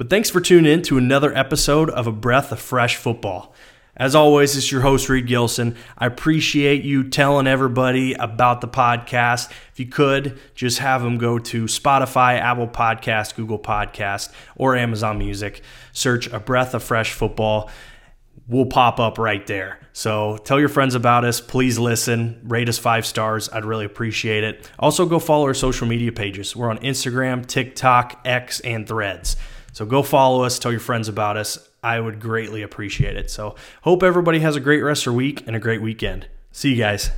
But 0.00 0.08
thanks 0.08 0.30
for 0.30 0.40
tuning 0.40 0.72
in 0.72 0.80
to 0.84 0.96
another 0.96 1.36
episode 1.36 1.90
of 1.90 2.06
A 2.06 2.10
Breath 2.10 2.52
of 2.52 2.58
Fresh 2.58 2.96
Football. 2.96 3.54
As 3.94 4.14
always, 4.14 4.56
it's 4.56 4.72
your 4.72 4.80
host, 4.80 5.10
Reid 5.10 5.26
Gilson. 5.26 5.76
I 5.98 6.06
appreciate 6.06 6.84
you 6.84 7.06
telling 7.06 7.46
everybody 7.46 8.14
about 8.14 8.62
the 8.62 8.66
podcast. 8.66 9.50
If 9.70 9.78
you 9.78 9.84
could, 9.84 10.38
just 10.54 10.78
have 10.78 11.02
them 11.02 11.18
go 11.18 11.38
to 11.40 11.64
Spotify, 11.64 12.40
Apple 12.40 12.66
Podcast, 12.66 13.34
Google 13.34 13.58
Podcast, 13.58 14.32
or 14.56 14.74
Amazon 14.74 15.18
Music. 15.18 15.60
Search 15.92 16.28
A 16.28 16.40
Breath 16.40 16.72
of 16.72 16.82
Fresh 16.82 17.12
Football. 17.12 17.68
We'll 18.48 18.64
pop 18.64 19.00
up 19.00 19.18
right 19.18 19.46
there. 19.46 19.80
So 19.92 20.38
tell 20.38 20.58
your 20.58 20.70
friends 20.70 20.94
about 20.94 21.26
us. 21.26 21.42
Please 21.42 21.78
listen. 21.78 22.40
Rate 22.44 22.70
us 22.70 22.78
five 22.78 23.04
stars. 23.04 23.50
I'd 23.50 23.66
really 23.66 23.84
appreciate 23.84 24.44
it. 24.44 24.66
Also, 24.78 25.04
go 25.04 25.18
follow 25.18 25.44
our 25.44 25.52
social 25.52 25.86
media 25.86 26.10
pages. 26.10 26.56
We're 26.56 26.70
on 26.70 26.78
Instagram, 26.78 27.44
TikTok, 27.44 28.22
X, 28.24 28.60
and 28.60 28.88
Threads. 28.88 29.36
So 29.72 29.86
go 29.86 30.02
follow 30.02 30.42
us, 30.42 30.58
tell 30.58 30.70
your 30.70 30.80
friends 30.80 31.08
about 31.08 31.36
us. 31.36 31.68
I 31.82 31.98
would 32.00 32.20
greatly 32.20 32.62
appreciate 32.62 33.16
it. 33.16 33.30
So 33.30 33.54
hope 33.82 34.02
everybody 34.02 34.40
has 34.40 34.56
a 34.56 34.60
great 34.60 34.82
rest 34.82 35.02
of 35.02 35.12
their 35.12 35.16
week 35.16 35.44
and 35.46 35.56
a 35.56 35.60
great 35.60 35.80
weekend. 35.80 36.26
See 36.52 36.70
you 36.70 36.76
guys. 36.76 37.10